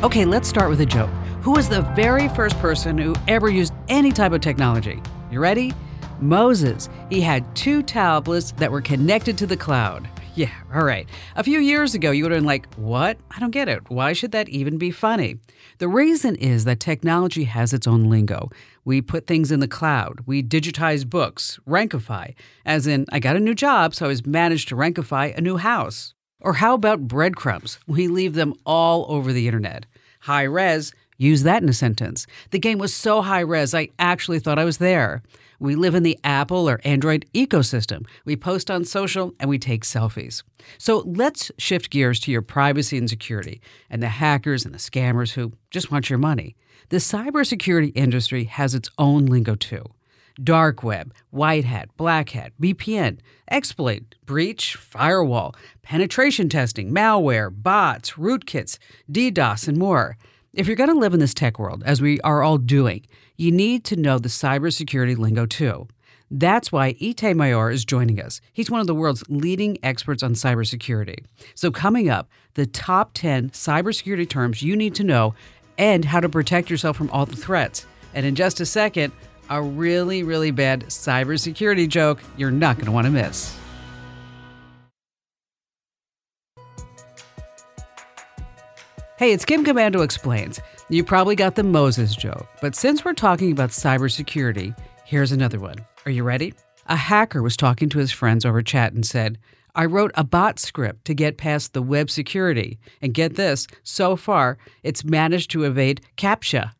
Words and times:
Okay, 0.00 0.24
let's 0.24 0.48
start 0.48 0.70
with 0.70 0.80
a 0.80 0.86
joke. 0.86 1.10
Who 1.42 1.50
was 1.50 1.68
the 1.68 1.82
very 1.96 2.28
first 2.28 2.56
person 2.60 2.96
who 2.96 3.16
ever 3.26 3.50
used 3.50 3.72
any 3.88 4.12
type 4.12 4.30
of 4.30 4.40
technology? 4.40 5.02
You 5.28 5.40
ready? 5.40 5.74
Moses. 6.20 6.88
He 7.10 7.20
had 7.20 7.44
two 7.56 7.82
tablets 7.82 8.52
that 8.58 8.70
were 8.70 8.80
connected 8.80 9.36
to 9.38 9.46
the 9.46 9.56
cloud. 9.56 10.08
Yeah, 10.34 10.52
all 10.72 10.84
right. 10.84 11.08
A 11.34 11.42
few 11.42 11.58
years 11.58 11.96
ago, 11.96 12.12
you 12.12 12.22
would 12.22 12.30
have 12.30 12.38
been 12.38 12.46
like, 12.46 12.72
What? 12.74 13.18
I 13.28 13.40
don't 13.40 13.50
get 13.50 13.68
it. 13.68 13.90
Why 13.90 14.12
should 14.12 14.30
that 14.30 14.48
even 14.48 14.78
be 14.78 14.92
funny? 14.92 15.40
The 15.78 15.88
reason 15.88 16.36
is 16.36 16.64
that 16.64 16.78
technology 16.78 17.42
has 17.42 17.72
its 17.72 17.88
own 17.88 18.04
lingo. 18.04 18.48
We 18.84 19.02
put 19.02 19.26
things 19.26 19.50
in 19.50 19.58
the 19.58 19.66
cloud, 19.66 20.20
we 20.26 20.44
digitize 20.44 21.10
books, 21.10 21.58
rankify, 21.66 22.36
as 22.64 22.86
in, 22.86 23.04
I 23.10 23.18
got 23.18 23.34
a 23.34 23.40
new 23.40 23.54
job, 23.56 23.96
so 23.96 24.04
I 24.04 24.08
was 24.08 24.24
managed 24.24 24.68
to 24.68 24.76
rankify 24.76 25.36
a 25.36 25.40
new 25.40 25.56
house. 25.56 26.14
Or 26.40 26.54
how 26.54 26.74
about 26.74 27.08
breadcrumbs? 27.08 27.78
We 27.86 28.06
leave 28.06 28.34
them 28.34 28.54
all 28.64 29.06
over 29.08 29.32
the 29.32 29.46
internet. 29.46 29.86
High 30.20 30.44
res, 30.44 30.92
use 31.16 31.42
that 31.42 31.62
in 31.62 31.68
a 31.68 31.72
sentence. 31.72 32.26
The 32.50 32.60
game 32.60 32.78
was 32.78 32.94
so 32.94 33.22
high 33.22 33.40
res, 33.40 33.74
I 33.74 33.88
actually 33.98 34.38
thought 34.38 34.58
I 34.58 34.64
was 34.64 34.78
there. 34.78 35.22
We 35.60 35.74
live 35.74 35.96
in 35.96 36.04
the 36.04 36.16
Apple 36.22 36.68
or 36.68 36.80
Android 36.84 37.26
ecosystem. 37.34 38.06
We 38.24 38.36
post 38.36 38.70
on 38.70 38.84
social 38.84 39.34
and 39.40 39.50
we 39.50 39.58
take 39.58 39.84
selfies. 39.84 40.44
So 40.78 41.02
let's 41.04 41.50
shift 41.58 41.90
gears 41.90 42.20
to 42.20 42.30
your 42.30 42.42
privacy 42.42 42.96
and 42.96 43.10
security 43.10 43.60
and 43.90 44.00
the 44.00 44.08
hackers 44.08 44.64
and 44.64 44.72
the 44.72 44.78
scammers 44.78 45.32
who 45.32 45.52
just 45.72 45.90
want 45.90 46.08
your 46.08 46.20
money. 46.20 46.54
The 46.90 46.98
cybersecurity 46.98 47.90
industry 47.96 48.44
has 48.44 48.76
its 48.76 48.88
own 48.98 49.26
lingo 49.26 49.56
too. 49.56 49.84
Dark 50.42 50.82
web, 50.82 51.12
white 51.30 51.64
hat, 51.64 51.88
black 51.96 52.30
hat, 52.30 52.52
VPN, 52.60 53.18
exploit, 53.50 54.14
breach, 54.24 54.76
firewall, 54.76 55.54
penetration 55.82 56.48
testing, 56.48 56.92
malware, 56.92 57.50
bots, 57.52 58.12
rootkits, 58.12 58.78
DDoS, 59.10 59.68
and 59.68 59.76
more. 59.76 60.16
If 60.54 60.66
you're 60.66 60.76
going 60.76 60.90
to 60.90 60.98
live 60.98 61.14
in 61.14 61.20
this 61.20 61.34
tech 61.34 61.58
world, 61.58 61.82
as 61.84 62.00
we 62.00 62.20
are 62.20 62.42
all 62.42 62.58
doing, 62.58 63.04
you 63.36 63.50
need 63.50 63.84
to 63.84 63.96
know 63.96 64.18
the 64.18 64.28
cybersecurity 64.28 65.16
lingo 65.16 65.46
too. 65.46 65.88
That's 66.30 66.70
why 66.70 66.94
Etay 66.94 67.34
Maor 67.34 67.72
is 67.72 67.84
joining 67.84 68.20
us. 68.20 68.40
He's 68.52 68.70
one 68.70 68.80
of 68.80 68.86
the 68.86 68.94
world's 68.94 69.24
leading 69.28 69.78
experts 69.82 70.22
on 70.22 70.34
cybersecurity. 70.34 71.24
So, 71.54 71.70
coming 71.70 72.10
up, 72.10 72.28
the 72.54 72.66
top 72.66 73.12
10 73.14 73.50
cybersecurity 73.50 74.28
terms 74.28 74.62
you 74.62 74.76
need 74.76 74.94
to 74.96 75.04
know 75.04 75.34
and 75.78 76.04
how 76.04 76.20
to 76.20 76.28
protect 76.28 76.68
yourself 76.68 76.96
from 76.96 77.08
all 77.10 77.24
the 77.24 77.36
threats. 77.36 77.86
And 78.14 78.26
in 78.26 78.34
just 78.34 78.60
a 78.60 78.66
second, 78.66 79.12
a 79.50 79.62
really, 79.62 80.22
really 80.22 80.50
bad 80.50 80.84
cybersecurity 80.86 81.88
joke 81.88 82.20
you're 82.36 82.50
not 82.50 82.76
going 82.76 82.86
to 82.86 82.92
want 82.92 83.06
to 83.06 83.10
miss. 83.10 83.56
Hey, 89.18 89.32
it's 89.32 89.44
Kim 89.44 89.64
Komando 89.64 90.04
Explains. 90.04 90.60
You 90.88 91.02
probably 91.02 91.34
got 91.34 91.56
the 91.56 91.64
Moses 91.64 92.14
joke, 92.14 92.46
but 92.62 92.76
since 92.76 93.04
we're 93.04 93.14
talking 93.14 93.50
about 93.50 93.70
cybersecurity, 93.70 94.78
here's 95.04 95.32
another 95.32 95.58
one. 95.58 95.84
Are 96.06 96.12
you 96.12 96.22
ready? 96.22 96.54
A 96.86 96.94
hacker 96.94 97.42
was 97.42 97.56
talking 97.56 97.88
to 97.88 97.98
his 97.98 98.12
friends 98.12 98.44
over 98.44 98.62
chat 98.62 98.92
and 98.92 99.04
said, 99.04 99.38
I 99.74 99.84
wrote 99.84 100.12
a 100.14 100.24
bot 100.24 100.58
script 100.58 101.04
to 101.04 101.14
get 101.14 101.36
past 101.36 101.72
the 101.72 101.82
web 101.82 102.10
security. 102.10 102.78
And 103.02 103.12
get 103.12 103.34
this, 103.34 103.66
so 103.82 104.16
far, 104.16 104.56
it's 104.82 105.04
managed 105.04 105.50
to 105.50 105.64
evade 105.64 106.00
CAPTCHA. 106.16 106.70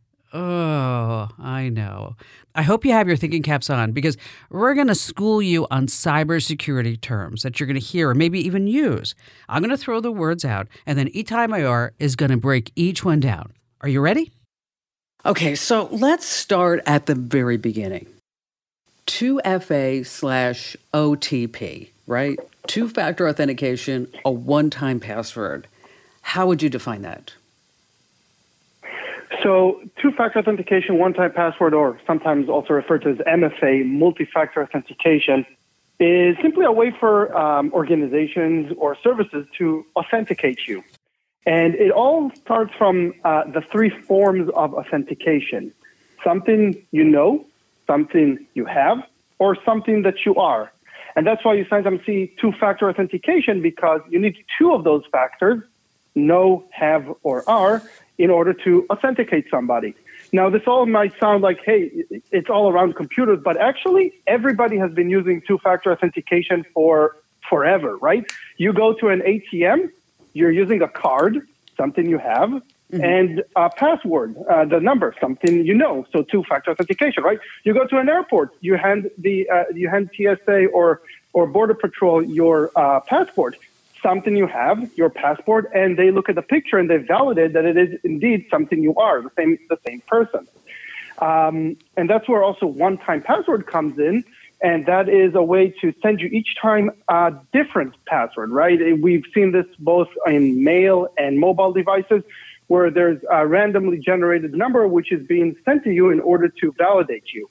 Oh, 0.40 1.28
I 1.36 1.68
know. 1.68 2.14
I 2.54 2.62
hope 2.62 2.84
you 2.84 2.92
have 2.92 3.08
your 3.08 3.16
thinking 3.16 3.42
caps 3.42 3.68
on 3.68 3.90
because 3.90 4.16
we're 4.50 4.74
going 4.74 4.86
to 4.86 4.94
school 4.94 5.42
you 5.42 5.66
on 5.68 5.88
cybersecurity 5.88 7.00
terms 7.00 7.42
that 7.42 7.58
you're 7.58 7.66
going 7.66 7.74
to 7.74 7.84
hear 7.84 8.10
or 8.10 8.14
maybe 8.14 8.38
even 8.38 8.68
use. 8.68 9.16
I'm 9.48 9.62
going 9.62 9.76
to 9.76 9.76
throw 9.76 9.98
the 10.00 10.12
words 10.12 10.44
out, 10.44 10.68
and 10.86 10.96
then 10.96 11.08
Etay 11.08 11.48
Maor 11.48 11.90
is 11.98 12.14
going 12.14 12.30
to 12.30 12.36
break 12.36 12.70
each 12.76 13.04
one 13.04 13.18
down. 13.18 13.52
Are 13.80 13.88
you 13.88 14.00
ready? 14.00 14.30
Okay, 15.26 15.56
so 15.56 15.88
let's 15.90 16.26
start 16.26 16.82
at 16.86 17.06
the 17.06 17.16
very 17.16 17.56
beginning. 17.56 18.06
2FA 19.08 20.06
slash 20.06 20.76
OTP, 20.94 21.88
right? 22.06 22.38
Two 22.68 22.88
factor 22.88 23.28
authentication, 23.28 24.06
a 24.24 24.30
one 24.30 24.70
time 24.70 25.00
password. 25.00 25.66
How 26.20 26.46
would 26.46 26.62
you 26.62 26.70
define 26.70 27.02
that? 27.02 27.32
So, 29.42 29.82
two 30.00 30.10
factor 30.12 30.38
authentication, 30.38 30.98
one 30.98 31.12
time 31.12 31.32
password, 31.32 31.74
or 31.74 32.00
sometimes 32.06 32.48
also 32.48 32.72
referred 32.72 33.02
to 33.02 33.10
as 33.10 33.18
MFA, 33.18 33.86
multi 33.86 34.24
factor 34.24 34.62
authentication, 34.62 35.44
is 36.00 36.36
simply 36.40 36.64
a 36.64 36.72
way 36.72 36.92
for 36.98 37.36
um, 37.36 37.70
organizations 37.72 38.72
or 38.78 38.96
services 39.02 39.46
to 39.58 39.84
authenticate 39.96 40.66
you. 40.66 40.82
And 41.44 41.74
it 41.74 41.90
all 41.90 42.30
starts 42.36 42.72
from 42.76 43.14
uh, 43.24 43.44
the 43.44 43.60
three 43.60 43.90
forms 43.90 44.50
of 44.54 44.74
authentication 44.74 45.72
something 46.24 46.74
you 46.90 47.04
know, 47.04 47.46
something 47.86 48.44
you 48.54 48.64
have, 48.64 48.98
or 49.38 49.56
something 49.64 50.02
that 50.02 50.26
you 50.26 50.34
are. 50.34 50.72
And 51.14 51.26
that's 51.26 51.44
why 51.44 51.54
you 51.54 51.66
sometimes 51.68 52.00
see 52.04 52.32
two 52.40 52.52
factor 52.52 52.88
authentication 52.88 53.62
because 53.62 54.00
you 54.08 54.18
need 54.18 54.36
two 54.58 54.72
of 54.72 54.84
those 54.84 55.04
factors 55.10 55.62
know, 56.14 56.64
have, 56.70 57.06
or 57.22 57.48
are 57.48 57.82
in 58.18 58.30
order 58.30 58.52
to 58.52 58.86
authenticate 58.90 59.46
somebody. 59.50 59.94
Now, 60.32 60.50
this 60.50 60.62
all 60.66 60.84
might 60.86 61.18
sound 61.18 61.42
like, 61.42 61.60
hey, 61.64 62.04
it's 62.30 62.50
all 62.50 62.70
around 62.70 62.96
computers, 62.96 63.40
but 63.42 63.56
actually, 63.56 64.12
everybody 64.26 64.76
has 64.76 64.92
been 64.92 65.08
using 65.08 65.40
two 65.40 65.58
factor 65.58 65.90
authentication 65.90 66.64
for 66.74 67.16
forever, 67.48 67.96
right? 67.96 68.30
You 68.58 68.72
go 68.72 68.92
to 68.94 69.08
an 69.08 69.20
ATM, 69.20 69.90
you're 70.34 70.50
using 70.50 70.82
a 70.82 70.88
card, 70.88 71.46
something 71.76 72.06
you 72.06 72.18
have, 72.18 72.50
mm-hmm. 72.50 73.02
and 73.02 73.44
a 73.56 73.70
password, 73.70 74.36
uh, 74.50 74.64
the 74.64 74.80
number, 74.80 75.14
something 75.20 75.64
you 75.64 75.74
know. 75.74 76.06
So 76.12 76.22
two-factor 76.22 76.72
authentication, 76.72 77.22
right? 77.22 77.38
You 77.64 77.74
go 77.74 77.86
to 77.86 77.98
an 77.98 78.08
airport, 78.08 78.54
you 78.60 78.76
hand 78.76 79.10
the 79.18 79.48
uh, 79.48 79.64
you 79.74 79.88
hand 79.88 80.10
TSA 80.14 80.66
or 80.66 81.00
or 81.32 81.46
border 81.46 81.74
patrol 81.74 82.22
your 82.22 82.70
uh, 82.76 83.00
passport, 83.00 83.56
something 84.02 84.36
you 84.36 84.46
have, 84.46 84.90
your 84.96 85.10
passport, 85.10 85.70
and 85.74 85.96
they 85.96 86.10
look 86.10 86.28
at 86.28 86.34
the 86.34 86.42
picture 86.42 86.78
and 86.78 86.88
they 86.88 86.98
validate 86.98 87.52
that 87.52 87.64
it 87.64 87.76
is 87.76 87.98
indeed 88.04 88.46
something 88.50 88.82
you 88.82 88.94
are, 88.96 89.22
the 89.22 89.30
same 89.36 89.58
the 89.68 89.78
same 89.86 90.00
person. 90.06 90.46
Um, 91.18 91.76
and 91.96 92.08
that's 92.08 92.28
where 92.28 92.44
also 92.44 92.66
one-time 92.66 93.22
password 93.22 93.66
comes 93.66 93.98
in 93.98 94.24
and 94.60 94.86
that 94.86 95.08
is 95.08 95.34
a 95.34 95.42
way 95.42 95.70
to 95.80 95.94
send 96.02 96.20
you 96.20 96.28
each 96.28 96.56
time 96.60 96.90
a 97.08 97.34
different 97.52 97.94
password, 98.06 98.50
right? 98.50 99.00
We've 99.00 99.24
seen 99.32 99.52
this 99.52 99.66
both 99.78 100.08
in 100.26 100.64
mail 100.64 101.08
and 101.16 101.38
mobile 101.38 101.72
devices 101.72 102.24
where 102.66 102.90
there's 102.90 103.20
a 103.30 103.46
randomly 103.46 103.98
generated 103.98 104.54
number 104.54 104.86
which 104.86 105.12
is 105.12 105.26
being 105.26 105.56
sent 105.64 105.84
to 105.84 105.90
you 105.90 106.10
in 106.10 106.20
order 106.20 106.48
to 106.48 106.72
validate 106.72 107.32
you. 107.32 107.48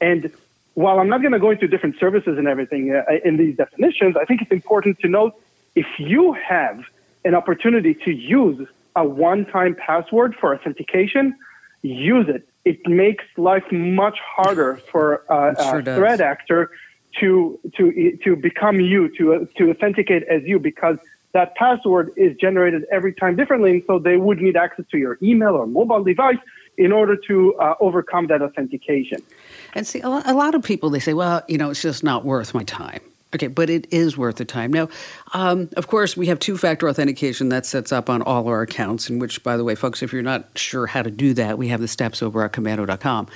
And 0.00 0.32
while 0.74 0.98
I'm 0.98 1.08
not 1.08 1.22
going 1.22 1.32
to 1.32 1.38
go 1.38 1.50
into 1.50 1.68
different 1.68 1.98
services 1.98 2.38
and 2.38 2.48
everything 2.48 2.92
uh, 2.92 3.04
in 3.24 3.36
these 3.36 3.56
definitions, 3.56 4.16
I 4.16 4.24
think 4.24 4.42
it's 4.42 4.52
important 4.52 4.98
to 5.00 5.08
note 5.08 5.40
if 5.78 5.86
you 5.98 6.32
have 6.32 6.82
an 7.24 7.36
opportunity 7.36 7.94
to 7.94 8.10
use 8.12 8.66
a 8.96 9.04
one 9.04 9.46
time 9.46 9.76
password 9.76 10.34
for 10.34 10.52
authentication, 10.52 11.36
use 11.82 12.28
it. 12.28 12.48
It 12.64 12.84
makes 12.86 13.24
life 13.36 13.70
much 13.70 14.18
harder 14.18 14.80
for 14.90 15.22
uh, 15.32 15.54
sure 15.70 15.78
a 15.78 15.82
threat 15.82 16.20
actor 16.20 16.72
to 17.20 17.58
to 17.76 18.18
to 18.24 18.34
become 18.34 18.80
you 18.80 19.08
to 19.16 19.48
to 19.56 19.70
authenticate 19.70 20.24
as 20.24 20.42
you 20.42 20.58
because 20.58 20.98
that 21.32 21.54
password 21.54 22.10
is 22.16 22.36
generated 22.36 22.84
every 22.90 23.12
time 23.12 23.36
differently 23.36 23.70
and 23.70 23.82
so 23.86 23.98
they 23.98 24.16
would 24.16 24.40
need 24.40 24.56
access 24.56 24.84
to 24.90 24.98
your 24.98 25.16
email 25.22 25.54
or 25.54 25.66
mobile 25.66 26.02
device 26.02 26.38
in 26.76 26.90
order 26.92 27.16
to 27.16 27.54
uh, 27.56 27.74
overcome 27.80 28.26
that 28.26 28.42
authentication. 28.42 29.22
And 29.74 29.86
see 29.86 30.00
a 30.00 30.08
lot 30.08 30.54
of 30.54 30.62
people 30.62 30.90
they 30.90 31.00
say 31.00 31.14
well 31.14 31.42
you 31.48 31.56
know 31.56 31.70
it's 31.70 31.82
just 31.82 32.02
not 32.02 32.24
worth 32.24 32.52
my 32.52 32.64
time 32.64 33.00
Okay, 33.34 33.48
but 33.48 33.68
it 33.68 33.86
is 33.90 34.16
worth 34.16 34.36
the 34.36 34.46
time. 34.46 34.72
Now, 34.72 34.88
um, 35.34 35.68
of 35.76 35.86
course, 35.86 36.16
we 36.16 36.28
have 36.28 36.38
two 36.38 36.56
factor 36.56 36.88
authentication 36.88 37.50
that 37.50 37.66
sets 37.66 37.92
up 37.92 38.08
on 38.08 38.22
all 38.22 38.48
our 38.48 38.62
accounts, 38.62 39.10
in 39.10 39.18
which, 39.18 39.42
by 39.42 39.58
the 39.58 39.64
way, 39.64 39.74
folks, 39.74 40.02
if 40.02 40.14
you're 40.14 40.22
not 40.22 40.48
sure 40.56 40.86
how 40.86 41.02
to 41.02 41.10
do 41.10 41.34
that, 41.34 41.58
we 41.58 41.68
have 41.68 41.80
the 41.80 41.88
steps 41.88 42.22
over 42.22 42.42
at 42.42 42.54
komando.com. 42.54 43.26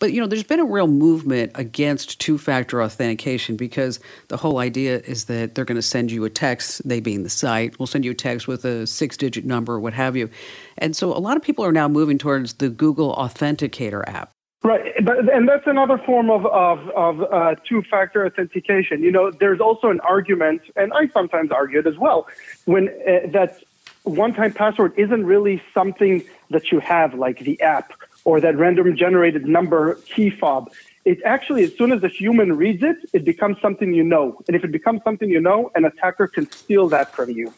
But, 0.00 0.12
you 0.12 0.20
know, 0.20 0.26
there's 0.26 0.42
been 0.42 0.60
a 0.60 0.66
real 0.66 0.86
movement 0.86 1.52
against 1.54 2.20
two 2.20 2.36
factor 2.36 2.82
authentication 2.82 3.56
because 3.56 4.00
the 4.28 4.36
whole 4.36 4.58
idea 4.58 5.00
is 5.00 5.24
that 5.24 5.54
they're 5.54 5.64
going 5.64 5.76
to 5.76 5.82
send 5.82 6.12
you 6.12 6.26
a 6.26 6.30
text, 6.30 6.86
they 6.86 7.00
being 7.00 7.22
the 7.22 7.30
site, 7.30 7.78
will 7.78 7.86
send 7.86 8.04
you 8.04 8.10
a 8.10 8.14
text 8.14 8.48
with 8.48 8.66
a 8.66 8.86
six 8.86 9.16
digit 9.16 9.46
number 9.46 9.74
or 9.74 9.80
what 9.80 9.94
have 9.94 10.14
you. 10.14 10.28
And 10.76 10.94
so 10.94 11.16
a 11.16 11.18
lot 11.18 11.38
of 11.38 11.42
people 11.42 11.64
are 11.64 11.72
now 11.72 11.88
moving 11.88 12.18
towards 12.18 12.54
the 12.54 12.68
Google 12.68 13.16
Authenticator 13.16 14.06
app. 14.06 14.30
Right, 14.68 14.92
but 15.02 15.32
and 15.32 15.48
that's 15.48 15.66
another 15.66 15.96
form 15.96 16.28
of 16.30 16.44
of, 16.44 16.90
of 16.90 17.22
uh, 17.22 17.54
two-factor 17.66 18.26
authentication. 18.26 19.02
You 19.02 19.10
know, 19.10 19.30
there's 19.30 19.60
also 19.60 19.88
an 19.88 20.00
argument, 20.00 20.60
and 20.76 20.92
I 20.92 21.08
sometimes 21.08 21.50
argue 21.50 21.78
it 21.78 21.86
as 21.86 21.96
well, 21.96 22.28
when 22.66 22.88
uh, 22.88 23.30
that 23.32 23.62
one-time 24.02 24.52
password 24.52 24.92
isn't 24.98 25.24
really 25.24 25.62
something 25.72 26.22
that 26.50 26.70
you 26.70 26.80
have, 26.80 27.14
like 27.14 27.38
the 27.38 27.58
app 27.62 27.94
or 28.26 28.42
that 28.42 28.58
random 28.58 28.94
generated 28.94 29.46
number 29.46 29.94
key 30.12 30.28
fob. 30.28 30.70
it 31.06 31.18
actually, 31.24 31.64
as 31.64 31.74
soon 31.78 31.90
as 31.90 32.02
a 32.04 32.08
human 32.08 32.48
reads 32.54 32.82
it, 32.82 32.98
it 33.14 33.24
becomes 33.24 33.56
something 33.62 33.94
you 33.94 34.04
know. 34.04 34.38
And 34.46 34.54
if 34.54 34.62
it 34.64 34.72
becomes 34.78 35.00
something 35.02 35.30
you 35.30 35.40
know, 35.40 35.70
an 35.76 35.86
attacker 35.86 36.26
can 36.26 36.50
steal 36.50 36.86
that 36.90 37.14
from 37.16 37.30
you. 37.30 37.54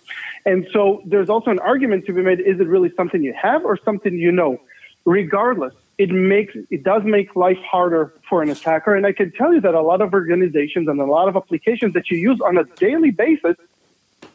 And 0.47 0.69
so 0.73 1.03
there's 1.05 1.29
also 1.29 1.51
an 1.51 1.59
argument 1.59 2.07
to 2.07 2.12
be 2.12 2.23
made 2.23 2.39
is 2.39 2.61
it 2.61 2.69
really 2.69 2.93
something 2.95 3.21
you 3.31 3.35
have 3.35 3.65
or 3.65 3.77
something 3.77 4.15
you 4.15 4.31
know? 4.31 4.61
Regardless, 5.05 5.75
it 6.00 6.11
makes 6.11 6.55
it 6.70 6.82
does 6.82 7.02
make 7.05 7.37
life 7.37 7.58
harder 7.58 8.14
for 8.26 8.43
an 8.43 8.49
attacker. 8.49 8.94
And 8.94 9.05
I 9.05 9.12
can 9.12 9.31
tell 9.32 9.52
you 9.52 9.61
that 9.61 9.75
a 9.75 9.82
lot 9.82 10.00
of 10.00 10.14
organizations 10.14 10.88
and 10.88 10.99
a 10.99 11.05
lot 11.05 11.29
of 11.29 11.37
applications 11.37 11.93
that 11.93 12.11
you 12.11 12.17
use 12.17 12.41
on 12.41 12.56
a 12.56 12.64
daily 12.87 13.11
basis 13.11 13.56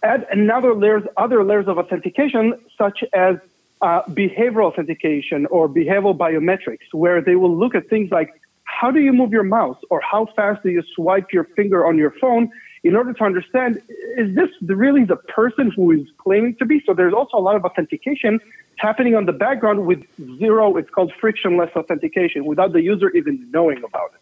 add 0.03 0.27
another 0.29 0.75
layers, 0.75 1.01
other 1.17 1.44
layers 1.44 1.67
of 1.67 1.79
authentication, 1.79 2.53
such 2.77 3.03
as 3.13 3.38
uh, 3.81 4.03
behavioral 4.09 4.67
authentication 4.71 5.47
or 5.47 5.67
behavioral 5.67 6.15
biometrics, 6.15 6.88
where 6.91 7.19
they 7.19 7.35
will 7.35 7.57
look 7.57 7.73
at 7.73 7.89
things 7.89 8.12
like 8.12 8.39
how 8.65 8.91
do 8.91 9.00
you 9.00 9.12
move 9.12 9.31
your 9.31 9.47
mouse 9.59 9.79
or 9.89 10.00
how 10.01 10.27
fast 10.35 10.62
do 10.62 10.69
you 10.69 10.83
swipe 10.94 11.33
your 11.33 11.45
finger 11.57 11.83
on 11.88 11.97
your 11.97 12.13
phone 12.21 12.51
in 12.85 12.95
order 12.95 13.11
to 13.13 13.23
understand 13.23 13.81
is 14.15 14.33
this 14.35 14.49
really 14.61 15.03
the 15.03 15.15
person 15.15 15.71
who 15.75 15.91
is 15.91 16.07
claiming 16.19 16.55
to 16.57 16.65
be? 16.65 16.81
So 16.85 16.93
there's 16.93 17.13
also 17.13 17.37
a 17.37 17.41
lot 17.41 17.55
of 17.55 17.65
authentication 17.65 18.39
happening 18.77 19.15
on 19.15 19.25
the 19.25 19.33
background 19.33 19.87
with 19.87 20.03
zero, 20.37 20.77
it's 20.77 20.89
called 20.91 21.11
frictionless 21.19 21.71
authentication, 21.75 22.45
without 22.45 22.73
the 22.73 22.81
user 22.81 23.09
even 23.09 23.49
knowing 23.51 23.79
about 23.79 24.11
it. 24.13 24.21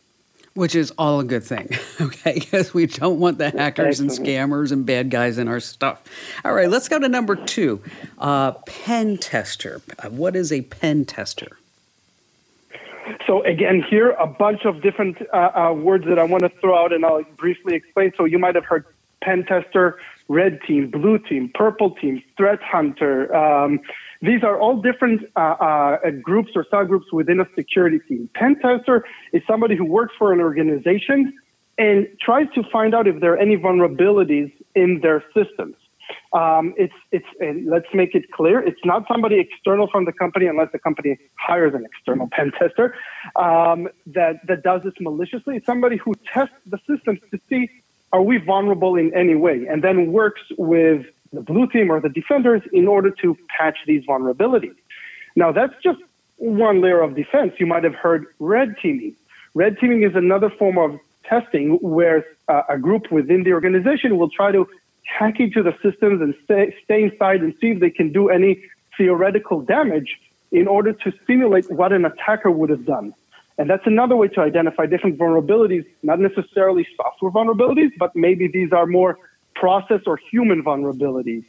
Which 0.54 0.75
is 0.75 0.92
all 0.98 1.19
a 1.19 1.24
good 1.24 1.44
thing, 1.44 1.69
okay? 2.01 2.36
Because 2.36 2.74
we 2.74 2.86
don't 2.86 3.19
want 3.19 3.38
the 3.38 3.50
hackers 3.50 4.00
and 4.00 4.10
scammers 4.10 4.71
and 4.71 4.86
bad 4.86 5.09
guys 5.09 5.38
in 5.38 5.48
our 5.48 5.59
stuff. 5.59 6.01
All 6.45 6.54
right, 6.54 6.69
let's 6.69 6.88
go 6.88 7.00
to 7.00 7.09
number 7.09 7.36
two 7.36 7.81
uh, 8.19 8.51
pen 8.66 9.18
tester. 9.18 9.81
Uh, 10.00 10.09
what 10.09 10.36
is 10.36 10.54
a 10.54 10.62
pen 10.62 11.06
tester? 11.06 11.57
So 13.28 13.44
again, 13.44 13.84
here 13.90 14.12
a 14.12 14.28
bunch 14.28 14.66
of 14.66 14.82
different 14.82 15.18
uh, 15.34 15.38
uh, 15.38 15.74
words 15.74 16.06
that 16.08 16.20
I 16.20 16.24
want 16.24 16.44
to 16.44 16.50
throw 16.62 16.78
out, 16.78 16.94
and 16.94 17.06
I'll 17.06 17.24
briefly 17.38 17.76
explain. 17.76 18.12
So 18.18 18.26
you 18.26 18.40
might 18.40 18.56
have 18.56 18.66
heard 18.66 18.86
pen 19.22 19.46
tester, 19.46 20.00
red 20.28 20.60
team, 20.68 20.90
blue 20.90 21.18
team, 21.18 21.52
purple 21.54 21.92
team, 21.92 22.22
threat 22.38 22.62
hunter. 22.62 23.34
Um, 23.36 23.80
these 24.22 24.44
are 24.44 24.60
all 24.60 24.82
different 24.82 25.30
uh, 25.36 25.40
uh, 25.40 26.10
groups 26.22 26.52
or 26.56 26.66
subgroups 26.66 27.12
within 27.12 27.40
a 27.40 27.48
security 27.56 28.00
team. 28.00 28.30
Pen 28.34 28.56
tester 28.60 29.06
is 29.32 29.42
somebody 29.48 29.76
who 29.76 29.86
works 29.86 30.14
for 30.18 30.32
an 30.32 30.40
organization 30.40 31.34
and 31.78 32.08
tries 32.22 32.48
to 32.56 32.64
find 32.72 32.94
out 32.94 33.08
if 33.08 33.20
there 33.20 33.34
are 33.34 33.38
any 33.38 33.58
vulnerabilities 33.58 34.52
in 34.76 35.00
their 35.02 35.24
systems. 35.34 35.76
Um, 36.34 36.74
it's 36.78 36.94
it's 37.12 37.26
let's 37.66 37.88
make 37.94 38.16
it 38.16 38.32
clear. 38.32 38.60
It's 38.60 38.84
not 38.84 39.08
somebody 39.08 39.40
external 39.40 39.88
from 39.88 40.06
the 40.06 40.12
company 40.12 40.48
unless 40.48 40.72
the 40.72 40.80
company 40.80 41.18
hires 41.36 41.74
an 41.74 41.86
external 41.86 42.28
pen 42.32 42.52
tester 42.58 42.96
um, 43.36 43.88
that 44.08 44.46
that 44.48 44.64
does 44.64 44.82
this 44.84 44.94
maliciously. 45.00 45.58
It's 45.58 45.66
somebody 45.66 45.98
who 45.98 46.14
tests 46.34 46.56
the 46.66 46.80
systems 46.88 47.20
to 47.32 47.40
see 47.50 47.70
are 48.12 48.22
we 48.22 48.38
vulnerable 48.38 48.96
in 48.96 49.14
any 49.14 49.36
way, 49.36 49.68
and 49.68 49.84
then 49.84 50.12
works 50.12 50.42
with 50.58 51.06
the 51.32 51.42
blue 51.42 51.68
team 51.68 51.92
or 51.92 52.00
the 52.00 52.10
defenders 52.10 52.62
in 52.72 52.88
order 52.88 53.10
to 53.10 53.38
patch 53.58 53.78
these 53.86 54.06
vulnerabilities. 54.06 54.76
Now 55.36 55.52
that's 55.52 55.74
just 55.84 56.00
one 56.38 56.82
layer 56.82 57.02
of 57.02 57.16
defense. 57.16 57.54
You 57.60 57.66
might 57.66 57.84
have 57.84 57.96
heard 57.96 58.26
red 58.40 58.76
teaming. 58.82 59.16
Red 59.56 59.78
teaming 59.80 60.04
is 60.04 60.16
another 60.16 60.50
form 60.50 60.78
of 60.78 61.00
testing 61.24 61.78
where 61.82 62.26
uh, 62.48 62.64
a 62.70 62.78
group 62.78 63.12
within 63.12 63.44
the 63.44 63.54
organization 63.54 64.18
will 64.18 64.30
try 64.30 64.52
to 64.52 64.68
hack 65.06 65.40
into 65.40 65.64
the 65.64 65.74
systems 65.82 66.22
and 66.22 66.34
stay, 66.44 66.76
stay 66.84 67.04
inside 67.04 67.42
and 67.42 67.54
see 67.60 67.72
if 67.72 67.80
they 67.80 67.90
can 67.90 68.12
do 68.12 68.30
any 68.30 68.64
theoretical 68.98 69.62
damage 69.62 70.20
in 70.52 70.68
order 70.68 70.94
to 70.94 71.14
simulate 71.26 71.70
what 71.72 71.92
an 71.92 72.06
attacker 72.06 72.52
would 72.52 72.70
have 72.70 72.86
done. 72.86 73.14
And 73.58 73.70
that's 73.70 73.86
another 73.86 74.16
way 74.16 74.28
to 74.30 74.42
identify 74.42 74.86
different 74.86 75.18
vulnerabilities, 75.18 75.86
not 76.02 76.20
necessarily 76.20 76.88
software 76.96 77.32
vulnerabilities, 77.32 77.92
but 77.98 78.16
maybe 78.16 78.48
these 78.48 78.72
are 78.72 78.86
more 78.86 79.18
process 79.56 80.02
or 80.08 80.18
human 80.18 80.64
vulnerabilities. 80.64 81.44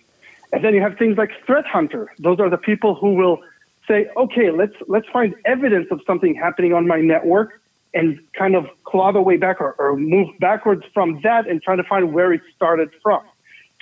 And 0.53 0.63
then 0.63 0.75
you 0.75 0.83
have 0.83 0.99
things 0.99 1.17
like 1.17 1.31
threat 1.47 1.67
hunter. 1.67 2.13
Those 2.19 2.41
are 2.41 2.51
the 2.51 2.59
people 2.59 2.95
who 2.95 3.15
will 3.15 3.41
say, 3.89 4.09
okay, 4.17 4.51
let's 4.51 4.75
let's 4.87 5.09
find 5.09 5.35
evidence 5.45 5.89
of 5.91 6.01
something 6.07 6.35
happening 6.35 6.73
on 6.73 6.87
my 6.87 7.01
network 7.01 7.61
and 7.93 8.21
kind 8.33 8.55
of 8.55 8.67
claw 8.85 9.13
the 9.13 9.21
way 9.21 9.37
back 9.37 9.61
or, 9.61 9.75
or 9.79 9.97
move 9.97 10.29
backwards 10.41 10.85
from 10.93 11.21
that 11.23 11.49
and 11.49 11.63
try 11.63 11.77
to 11.77 11.85
find 11.85 12.13
where 12.13 12.33
it 12.33 12.43
started 12.55 12.91
from 13.03 13.23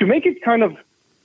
to 0.02 0.08
make 0.08 0.26
it 0.26 0.43
kind 0.43 0.64
of 0.64 0.76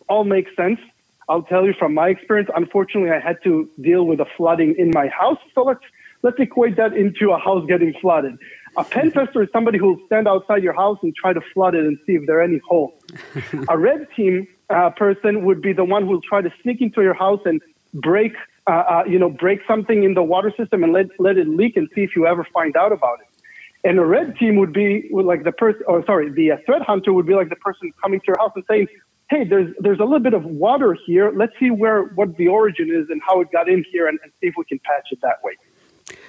all 0.08 0.24
make 0.24 0.46
sense, 0.56 0.80
I'll 1.28 1.42
tell 1.42 1.66
you 1.66 1.74
from 1.74 1.96
my 1.96 2.10
experience, 2.10 2.48
unfortunately, 2.56 3.10
I 3.10 3.20
had 3.20 3.38
to 3.44 3.68
deal 3.82 4.06
with 4.06 4.20
a 4.20 4.28
flooding 4.38 4.76
in 4.78 4.92
my 4.92 5.08
house. 5.08 5.40
So 5.56 5.64
let's, 5.64 5.82
let's 6.22 6.38
equate 6.40 6.78
that 6.78 6.94
into 6.94 7.32
a 7.32 7.40
house 7.40 7.66
getting 7.68 7.94
flooded. 8.00 8.38
A 8.78 8.84
pen 8.84 9.12
tester 9.12 9.42
is 9.42 9.50
somebody 9.52 9.80
who 9.80 9.88
will 9.94 10.06
stand 10.06 10.28
outside 10.28 10.62
your 10.62 10.74
house 10.74 11.00
and 11.02 11.14
try 11.16 11.34
to 11.34 11.42
flood 11.56 11.74
it 11.74 11.86
and 11.86 11.98
see 12.06 12.14
if 12.14 12.28
there 12.28 12.38
are 12.38 12.44
any 12.44 12.60
holes. 12.60 12.94
a 13.68 13.78
red 13.78 14.08
team 14.16 14.48
uh, 14.70 14.92
person 14.92 15.44
would 15.44 15.60
be 15.60 15.74
the 15.74 15.84
one 15.84 16.04
who 16.04 16.10
will 16.10 16.22
try 16.22 16.42
to 16.42 16.54
sneak 16.62 16.80
into 16.80 17.02
your 17.02 17.16
house 17.16 17.42
and 17.46 17.60
break, 17.96 18.34
uh, 18.68 18.72
uh, 18.72 19.04
you 19.10 19.18
know, 19.18 19.32
break 19.32 19.62
something 19.68 20.04
in 20.04 20.14
the 20.14 20.22
water 20.22 20.54
system 20.56 20.84
and 20.84 20.94
let, 20.94 21.08
let 21.18 21.36
it 21.38 21.48
leak 21.48 21.76
and 21.76 21.90
see 21.96 22.04
if 22.04 22.16
you 22.16 22.28
ever 22.28 22.48
find 22.54 22.78
out 22.78 22.92
about 22.92 23.20
it. 23.22 23.27
And 23.84 24.00
a 24.00 24.06
red 24.06 24.36
team 24.38 24.58
would 24.58 24.74
be 24.74 25.10
like 25.12 25.44
the 25.44 25.52
person, 25.52 25.82
or 25.88 26.04
sorry, 26.06 26.32
the 26.32 26.52
uh, 26.52 26.58
threat 26.66 26.82
hunter 26.82 27.14
would 27.14 27.26
be 27.26 27.36
like 27.36 27.50
the 27.50 27.56
person 27.56 27.92
coming 28.02 28.20
to 28.20 28.26
your 28.28 28.38
house 28.38 28.52
and 28.56 28.64
saying, 28.70 28.88
"Hey, 29.30 29.44
there's 29.44 29.74
there's 29.80 30.00
a 30.00 30.04
little 30.04 30.20
bit 30.20 30.34
of 30.34 30.44
water 30.44 30.98
here. 31.06 31.32
Let's 31.36 31.54
see 31.60 31.70
where 31.70 32.04
what 32.04 32.38
the 32.38 32.48
origin 32.48 32.90
is 32.90 33.10
and 33.10 33.22
how 33.26 33.40
it 33.42 33.52
got 33.52 33.70
in 33.70 33.86
here, 33.92 34.08
and, 34.08 34.20
and 34.24 34.32
see 34.42 34.48
if 34.48 34.56
we 34.58 34.66
can 34.66 34.80
patch 34.80 35.08
it 35.12 35.20
that 35.22 35.44
way." 35.44 35.54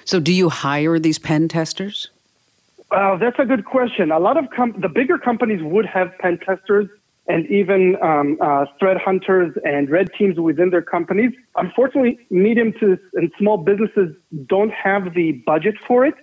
So, 0.04 0.20
do 0.20 0.32
you 0.32 0.50
hire 0.50 0.98
these 0.98 1.18
pen 1.18 1.48
testers? 1.48 2.10
Uh, 2.90 3.16
that's 3.16 3.38
a 3.38 3.44
good 3.44 3.64
question. 3.64 4.10
A 4.10 4.18
lot 4.18 4.36
of 4.36 4.50
com- 4.50 4.80
the 4.80 4.88
bigger 4.88 5.18
companies 5.18 5.62
would 5.62 5.84
have 5.86 6.16
pen 6.18 6.38
testers 6.38 6.88
and 7.28 7.46
even 7.50 7.96
um, 8.02 8.38
uh, 8.40 8.64
threat 8.78 8.96
hunters 8.98 9.54
and 9.64 9.90
red 9.90 10.10
teams 10.14 10.40
within 10.40 10.70
their 10.70 10.82
companies. 10.82 11.32
Unfortunately, 11.56 12.18
medium 12.30 12.72
to 12.80 12.98
and 13.14 13.30
small 13.38 13.58
businesses 13.58 14.16
don't 14.46 14.72
have 14.72 15.14
the 15.14 15.32
budget 15.44 15.74
for 15.86 16.06
it 16.06 16.14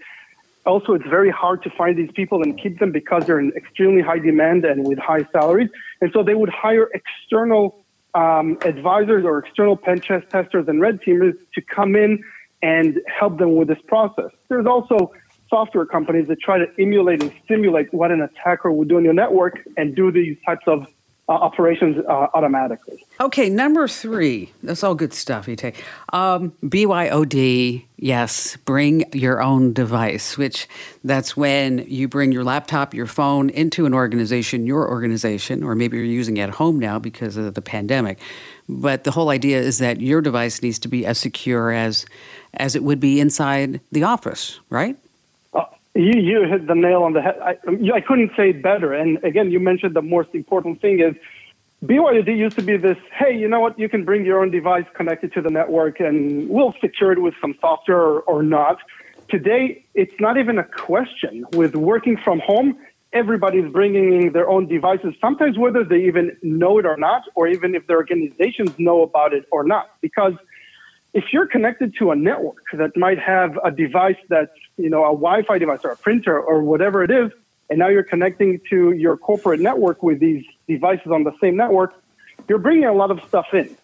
also 0.65 0.93
it's 0.93 1.07
very 1.07 1.29
hard 1.29 1.63
to 1.63 1.69
find 1.69 1.97
these 1.97 2.11
people 2.13 2.41
and 2.41 2.59
keep 2.61 2.79
them 2.79 2.91
because 2.91 3.25
they're 3.25 3.39
in 3.39 3.51
extremely 3.55 4.01
high 4.01 4.19
demand 4.19 4.65
and 4.65 4.85
with 4.85 4.97
high 4.97 5.25
salaries. 5.31 5.69
And 6.01 6.11
so 6.13 6.23
they 6.23 6.35
would 6.35 6.49
hire 6.49 6.89
external 6.93 7.85
um, 8.13 8.57
advisors 8.63 9.25
or 9.25 9.39
external 9.39 9.75
pen 9.75 9.99
test 9.99 10.29
testers 10.29 10.67
and 10.67 10.81
red 10.81 11.01
teamers 11.01 11.33
to 11.53 11.61
come 11.61 11.95
in 11.95 12.23
and 12.61 12.99
help 13.07 13.37
them 13.37 13.55
with 13.55 13.67
this 13.67 13.81
process. 13.87 14.31
There's 14.49 14.65
also 14.65 15.11
software 15.49 15.85
companies 15.85 16.27
that 16.27 16.39
try 16.39 16.57
to 16.57 16.65
emulate 16.79 17.21
and 17.21 17.31
simulate 17.47 17.93
what 17.93 18.11
an 18.11 18.21
attacker 18.21 18.71
would 18.71 18.87
do 18.87 18.97
on 18.97 19.03
your 19.03 19.13
network 19.13 19.59
and 19.77 19.95
do 19.95 20.11
these 20.11 20.37
types 20.45 20.63
of 20.67 20.87
uh, 21.27 21.31
operations 21.31 21.97
uh, 22.07 22.27
automatically. 22.33 23.03
Okay, 23.19 23.49
number 23.49 23.87
three. 23.87 24.53
That's 24.61 24.83
all 24.83 24.93
good 24.93 25.13
stuff, 25.13 25.47
Etay. 25.47 25.73
Um, 26.13 26.51
BYOD, 26.63 27.83
yes, 27.97 28.57
bring 28.57 29.05
your 29.11 29.41
own 29.41 29.73
device, 29.73 30.37
which 30.37 30.67
that's 31.03 31.35
when 31.35 31.79
you 31.87 32.07
bring 32.07 32.31
your 32.31 32.43
laptop, 32.43 32.93
your 32.93 33.07
phone 33.07 33.49
into 33.49 33.87
an 33.87 33.93
organization, 33.93 34.67
your 34.67 34.87
organization, 34.87 35.63
or 35.63 35.73
maybe 35.73 35.97
you're 35.97 36.05
using 36.05 36.37
it 36.37 36.41
at 36.41 36.49
home 36.51 36.77
now 36.77 36.99
because 36.99 37.37
of 37.37 37.55
the 37.55 37.61
pandemic. 37.61 38.19
But 38.69 39.03
the 39.03 39.11
whole 39.11 39.29
idea 39.29 39.59
is 39.59 39.79
that 39.79 40.01
your 40.01 40.21
device 40.21 40.61
needs 40.61 40.77
to 40.79 40.87
be 40.87 41.05
as 41.05 41.17
secure 41.17 41.71
as 41.71 42.05
as 42.53 42.75
it 42.75 42.83
would 42.83 42.99
be 42.99 43.19
inside 43.19 43.81
the 43.91 44.03
office, 44.03 44.59
right? 44.69 44.95
You, 45.95 46.19
you 46.19 46.43
hit 46.43 46.67
the 46.67 46.75
nail 46.75 47.03
on 47.03 47.13
the 47.13 47.21
head. 47.21 47.39
I, 47.41 47.57
I 47.93 48.01
couldn't 48.01 48.31
say 48.35 48.49
it 48.49 48.61
better. 48.61 48.93
And 48.93 49.23
again, 49.23 49.49
you 49.49 49.61
mentioned 49.61 49.95
the 49.95 50.01
most 50.01 50.29
important 50.33 50.81
thing 50.81 50.99
is 50.99 51.15
BYOD 51.85 52.37
used 52.37 52.57
to 52.57 52.63
be 52.63 52.77
this, 52.77 52.97
hey, 53.17 53.35
you 53.35 53.47
know 53.47 53.59
what, 53.61 53.79
you 53.79 53.87
can 53.87 54.03
bring 54.03 54.25
your 54.25 54.41
own 54.41 54.51
device 54.51 54.85
connected 54.93 55.31
to 55.33 55.41
the 55.41 55.49
network 55.49 55.99
and 55.99 56.49
we'll 56.49 56.73
secure 56.81 57.11
it 57.13 57.21
with 57.21 57.33
some 57.39 57.55
software 57.61 57.97
or, 57.97 58.19
or 58.21 58.43
not. 58.43 58.79
Today, 59.29 59.85
it's 59.93 60.13
not 60.19 60.37
even 60.37 60.57
a 60.57 60.63
question. 60.63 61.45
With 61.53 61.75
working 61.75 62.17
from 62.17 62.39
home, 62.39 62.77
everybody's 63.13 63.71
bringing 63.71 64.33
their 64.33 64.49
own 64.49 64.67
devices, 64.67 65.13
sometimes 65.21 65.57
whether 65.57 65.83
they 65.83 66.03
even 66.03 66.35
know 66.43 66.77
it 66.77 66.85
or 66.85 66.97
not, 66.97 67.23
or 67.35 67.47
even 67.47 67.73
if 67.73 67.87
their 67.87 67.97
organizations 67.97 68.77
know 68.77 69.01
about 69.01 69.33
it 69.33 69.45
or 69.51 69.63
not. 69.63 69.91
Because 70.01 70.33
if 71.15 71.31
you're 71.31 71.47
connected 71.47 71.95
to 71.97 72.11
a 72.11 72.15
network 72.15 72.65
that 72.73 72.95
might 72.97 73.17
have 73.17 73.57
a 73.63 73.71
device 73.71 74.17
that's, 74.27 74.51
you 74.75 74.89
know, 74.89 75.03
a 75.03 75.15
Wi-Fi 75.15 75.57
device 75.57 75.79
or 75.85 75.91
a 75.91 75.95
printer 75.95 76.37
or 76.37 76.61
whatever 76.61 77.03
it 77.05 77.09
is, 77.09 77.31
and 77.69 77.79
now 77.79 77.87
you're 77.87 78.03
connecting 78.03 78.59
to 78.69 78.91
your 78.91 79.15
corporate 79.15 79.61
network 79.61 80.03
with 80.03 80.19
these 80.19 80.43
devices 80.67 81.07
on 81.11 81.23
the 81.23 81.31
same 81.41 81.55
network, 81.55 81.93
you're 82.49 82.59
bringing 82.59 82.83
a 82.83 82.93
lot 82.93 83.11
of 83.11 83.21
stuff 83.29 83.47
in. 83.53 83.75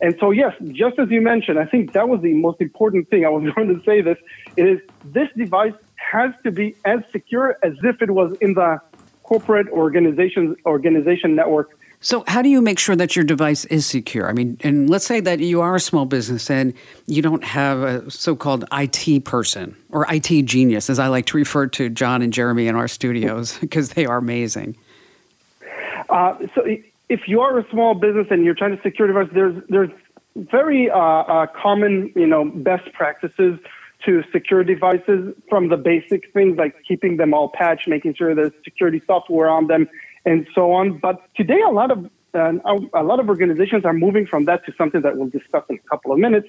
And 0.00 0.16
so, 0.18 0.32
yes, 0.32 0.52
just 0.72 0.98
as 0.98 1.08
you 1.10 1.20
mentioned, 1.20 1.60
I 1.60 1.64
think 1.64 1.92
that 1.92 2.08
was 2.08 2.22
the 2.22 2.34
most 2.34 2.60
important 2.60 3.08
thing. 3.08 3.24
I 3.24 3.28
was 3.28 3.48
going 3.54 3.68
to 3.68 3.80
say 3.84 4.00
this. 4.00 4.18
It 4.56 4.66
is 4.66 4.80
this 5.04 5.28
device 5.36 5.74
has 5.94 6.32
to 6.42 6.50
be 6.50 6.74
as 6.84 7.00
secure 7.12 7.56
as 7.62 7.74
if 7.84 8.02
it 8.02 8.10
was 8.10 8.36
in 8.40 8.54
the 8.54 8.80
corporate 9.22 9.68
organization 9.68 10.56
organization 10.66 11.36
network 11.36 11.70
So, 12.02 12.24
how 12.26 12.40
do 12.40 12.48
you 12.48 12.62
make 12.62 12.78
sure 12.78 12.96
that 12.96 13.14
your 13.14 13.26
device 13.26 13.66
is 13.66 13.84
secure? 13.84 14.26
I 14.26 14.32
mean, 14.32 14.56
and 14.60 14.88
let's 14.88 15.04
say 15.04 15.20
that 15.20 15.40
you 15.40 15.60
are 15.60 15.76
a 15.76 15.80
small 15.80 16.06
business 16.06 16.48
and 16.48 16.72
you 17.06 17.20
don't 17.20 17.44
have 17.44 17.82
a 17.82 18.10
so 18.10 18.34
called 18.34 18.64
IT 18.72 19.26
person 19.26 19.76
or 19.90 20.06
IT 20.10 20.46
genius, 20.46 20.88
as 20.88 20.98
I 20.98 21.08
like 21.08 21.26
to 21.26 21.36
refer 21.36 21.66
to 21.66 21.90
John 21.90 22.22
and 22.22 22.32
Jeremy 22.32 22.68
in 22.68 22.74
our 22.74 22.88
studios, 22.88 23.58
because 23.60 23.90
they 23.90 24.06
are 24.06 24.16
amazing. 24.16 24.76
Uh, 26.08 26.38
so, 26.54 26.64
if 27.10 27.28
you 27.28 27.40
are 27.40 27.58
a 27.58 27.70
small 27.70 27.94
business 27.94 28.28
and 28.30 28.46
you're 28.46 28.54
trying 28.54 28.74
to 28.74 28.82
secure 28.82 29.06
device, 29.06 29.28
there's, 29.34 29.62
there's 29.68 29.90
very 30.36 30.90
uh, 30.90 30.96
uh, 30.96 31.46
common, 31.48 32.12
you 32.16 32.26
know, 32.26 32.46
best 32.46 32.90
practices 32.94 33.58
to 34.06 34.22
secure 34.32 34.64
devices 34.64 35.34
from 35.50 35.68
the 35.68 35.76
basic 35.76 36.32
things 36.32 36.56
like 36.56 36.74
keeping 36.88 37.18
them 37.18 37.34
all 37.34 37.50
patched, 37.50 37.86
making 37.86 38.14
sure 38.14 38.34
there's 38.34 38.52
security 38.64 39.02
software 39.06 39.50
on 39.50 39.66
them, 39.66 39.86
and 40.24 40.46
so 40.54 40.72
on. 40.72 40.98
But 40.98 41.22
today, 41.34 41.60
a 41.60 41.70
lot 41.70 41.90
of 41.90 42.10
uh, 42.34 42.52
a 42.94 43.02
lot 43.02 43.18
of 43.18 43.28
organizations 43.28 43.84
are 43.84 43.92
moving 43.92 44.26
from 44.26 44.44
that 44.44 44.64
to 44.66 44.72
something 44.78 45.02
that 45.02 45.16
we'll 45.16 45.28
discuss 45.28 45.64
in 45.68 45.76
a 45.76 45.88
couple 45.88 46.12
of 46.12 46.18
minutes. 46.18 46.48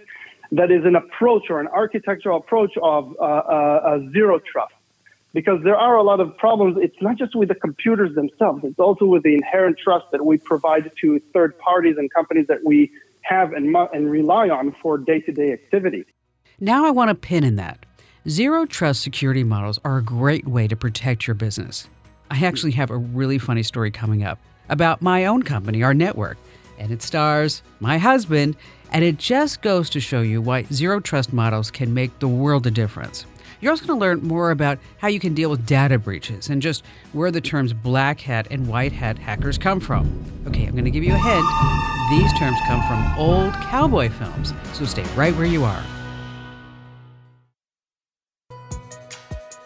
That 0.51 0.69
is 0.69 0.85
an 0.85 0.95
approach 0.95 1.43
or 1.49 1.59
an 1.59 1.67
architectural 1.67 2.37
approach 2.37 2.73
of 2.83 3.15
uh, 3.19 3.23
uh, 3.23 3.99
zero 4.11 4.39
trust, 4.39 4.73
because 5.33 5.63
there 5.63 5.77
are 5.77 5.95
a 5.95 6.03
lot 6.03 6.19
of 6.19 6.37
problems. 6.37 6.77
It's 6.79 7.01
not 7.01 7.17
just 7.17 7.35
with 7.35 7.47
the 7.47 7.55
computers 7.55 8.13
themselves; 8.15 8.63
it's 8.63 8.79
also 8.79 9.05
with 9.05 9.23
the 9.23 9.33
inherent 9.33 9.77
trust 9.77 10.05
that 10.11 10.25
we 10.25 10.37
provide 10.37 10.91
to 11.01 11.19
third 11.33 11.57
parties 11.57 11.95
and 11.97 12.13
companies 12.13 12.47
that 12.47 12.63
we 12.65 12.91
have 13.21 13.53
and, 13.53 13.75
and 13.93 14.11
rely 14.11 14.49
on 14.49 14.75
for 14.81 14.97
day-to-day 14.97 15.53
activity. 15.53 16.05
Now 16.59 16.85
I 16.85 16.91
want 16.91 17.09
to 17.09 17.15
pin 17.15 17.43
in 17.43 17.55
that. 17.55 17.85
Zero 18.27 18.65
trust 18.65 19.01
security 19.01 19.43
models 19.43 19.79
are 19.83 19.97
a 19.97 20.03
great 20.03 20.47
way 20.47 20.67
to 20.67 20.75
protect 20.75 21.27
your 21.27 21.33
business. 21.33 21.87
I 22.31 22.45
actually 22.45 22.71
have 22.71 22.91
a 22.91 22.97
really 22.97 23.37
funny 23.37 23.61
story 23.61 23.91
coming 23.91 24.23
up 24.23 24.39
about 24.69 25.01
my 25.01 25.25
own 25.25 25.43
company, 25.43 25.83
our 25.83 25.93
network, 25.93 26.37
and 26.79 26.89
it 26.89 27.01
stars 27.01 27.61
my 27.81 27.97
husband, 27.97 28.55
and 28.93 29.03
it 29.03 29.17
just 29.17 29.61
goes 29.61 29.89
to 29.89 29.99
show 29.99 30.21
you 30.21 30.41
why 30.41 30.63
zero 30.71 31.01
trust 31.01 31.33
models 31.33 31.69
can 31.69 31.93
make 31.93 32.17
the 32.19 32.29
world 32.29 32.65
a 32.65 32.71
difference. 32.71 33.25
You're 33.59 33.71
also 33.71 33.85
going 33.85 33.99
to 33.99 34.05
learn 34.05 34.23
more 34.23 34.51
about 34.51 34.79
how 34.99 35.09
you 35.09 35.19
can 35.19 35.33
deal 35.33 35.49
with 35.49 35.65
data 35.65 35.99
breaches 35.99 36.49
and 36.49 36.61
just 36.61 36.85
where 37.11 37.31
the 37.31 37.41
terms 37.41 37.73
black 37.73 38.21
hat 38.21 38.47
and 38.49 38.65
white 38.65 38.93
hat 38.93 39.19
hackers 39.19 39.57
come 39.57 39.81
from. 39.81 40.23
Okay, 40.47 40.65
I'm 40.65 40.71
going 40.71 40.85
to 40.85 40.89
give 40.89 41.03
you 41.03 41.13
a 41.13 41.17
hint. 41.17 41.45
These 42.11 42.31
terms 42.39 42.57
come 42.65 42.81
from 42.87 43.19
old 43.19 43.53
cowboy 43.55 44.09
films, 44.09 44.53
so 44.71 44.85
stay 44.85 45.03
right 45.15 45.35
where 45.35 45.45
you 45.45 45.65
are. 45.65 45.83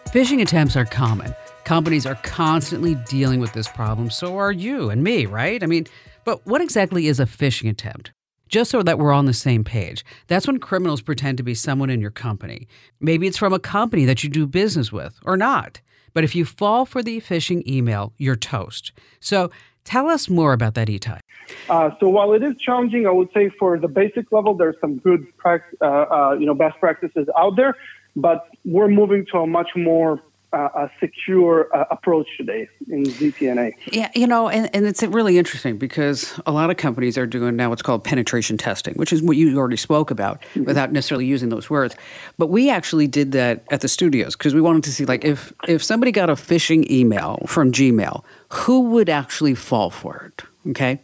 Phishing 0.08 0.42
attempts 0.42 0.74
are 0.74 0.84
common. 0.84 1.32
Companies 1.66 2.06
are 2.06 2.14
constantly 2.22 2.94
dealing 2.94 3.40
with 3.40 3.52
this 3.52 3.66
problem, 3.66 4.08
so 4.08 4.38
are 4.38 4.52
you 4.52 4.88
and 4.88 5.02
me, 5.02 5.26
right? 5.26 5.64
I 5.64 5.66
mean, 5.66 5.88
but 6.24 6.46
what 6.46 6.60
exactly 6.60 7.08
is 7.08 7.18
a 7.18 7.26
phishing 7.26 7.68
attempt? 7.68 8.12
Just 8.48 8.70
so 8.70 8.84
that 8.84 9.00
we're 9.00 9.12
on 9.12 9.26
the 9.26 9.32
same 9.32 9.64
page, 9.64 10.04
that's 10.28 10.46
when 10.46 10.60
criminals 10.60 11.02
pretend 11.02 11.38
to 11.38 11.42
be 11.42 11.54
someone 11.54 11.90
in 11.90 12.00
your 12.00 12.12
company. 12.12 12.68
Maybe 13.00 13.26
it's 13.26 13.36
from 13.36 13.52
a 13.52 13.58
company 13.58 14.04
that 14.04 14.22
you 14.22 14.30
do 14.30 14.46
business 14.46 14.92
with, 14.92 15.18
or 15.24 15.36
not. 15.36 15.80
But 16.14 16.22
if 16.22 16.36
you 16.36 16.44
fall 16.44 16.86
for 16.86 17.02
the 17.02 17.20
phishing 17.20 17.66
email, 17.66 18.12
you're 18.16 18.36
toast. 18.36 18.92
So 19.18 19.50
tell 19.82 20.08
us 20.08 20.30
more 20.30 20.52
about 20.52 20.74
that, 20.74 20.86
Etay. 20.86 21.18
Uh, 21.68 21.90
so 21.98 22.08
while 22.08 22.32
it 22.32 22.44
is 22.44 22.54
challenging, 22.64 23.08
I 23.08 23.10
would 23.10 23.30
say 23.34 23.50
for 23.58 23.76
the 23.76 23.88
basic 23.88 24.30
level, 24.30 24.54
there's 24.54 24.76
some 24.80 24.98
good, 24.98 25.26
uh, 25.44 25.84
uh, 25.84 26.36
you 26.38 26.46
know, 26.46 26.54
best 26.54 26.78
practices 26.78 27.26
out 27.36 27.56
there. 27.56 27.76
But 28.14 28.46
we're 28.64 28.88
moving 28.88 29.26
to 29.32 29.38
a 29.38 29.46
much 29.48 29.70
more 29.74 30.22
uh, 30.52 30.68
a 30.74 30.90
secure 31.00 31.68
uh, 31.74 31.84
approach 31.90 32.26
today 32.36 32.68
in 32.88 33.04
ZTNA. 33.04 33.72
Yeah, 33.92 34.10
you 34.14 34.26
know, 34.26 34.48
and, 34.48 34.70
and 34.74 34.86
it's 34.86 35.02
really 35.02 35.38
interesting 35.38 35.76
because 35.76 36.38
a 36.46 36.52
lot 36.52 36.70
of 36.70 36.76
companies 36.76 37.18
are 37.18 37.26
doing 37.26 37.56
now 37.56 37.68
what's 37.68 37.82
called 37.82 38.04
penetration 38.04 38.56
testing, 38.56 38.94
which 38.94 39.12
is 39.12 39.22
what 39.22 39.36
you 39.36 39.58
already 39.58 39.76
spoke 39.76 40.10
about 40.10 40.40
mm-hmm. 40.40 40.64
without 40.64 40.92
necessarily 40.92 41.26
using 41.26 41.48
those 41.48 41.68
words. 41.68 41.96
But 42.38 42.46
we 42.46 42.70
actually 42.70 43.06
did 43.06 43.32
that 43.32 43.64
at 43.70 43.80
the 43.80 43.88
studios 43.88 44.36
because 44.36 44.54
we 44.54 44.60
wanted 44.60 44.84
to 44.84 44.92
see 44.92 45.04
like 45.04 45.24
if 45.24 45.52
if 45.68 45.82
somebody 45.82 46.12
got 46.12 46.30
a 46.30 46.34
phishing 46.34 46.88
email 46.90 47.42
from 47.46 47.72
Gmail, 47.72 48.22
who 48.50 48.90
would 48.90 49.08
actually 49.08 49.54
fall 49.54 49.90
for 49.90 50.32
it? 50.32 50.44
Okay. 50.70 51.00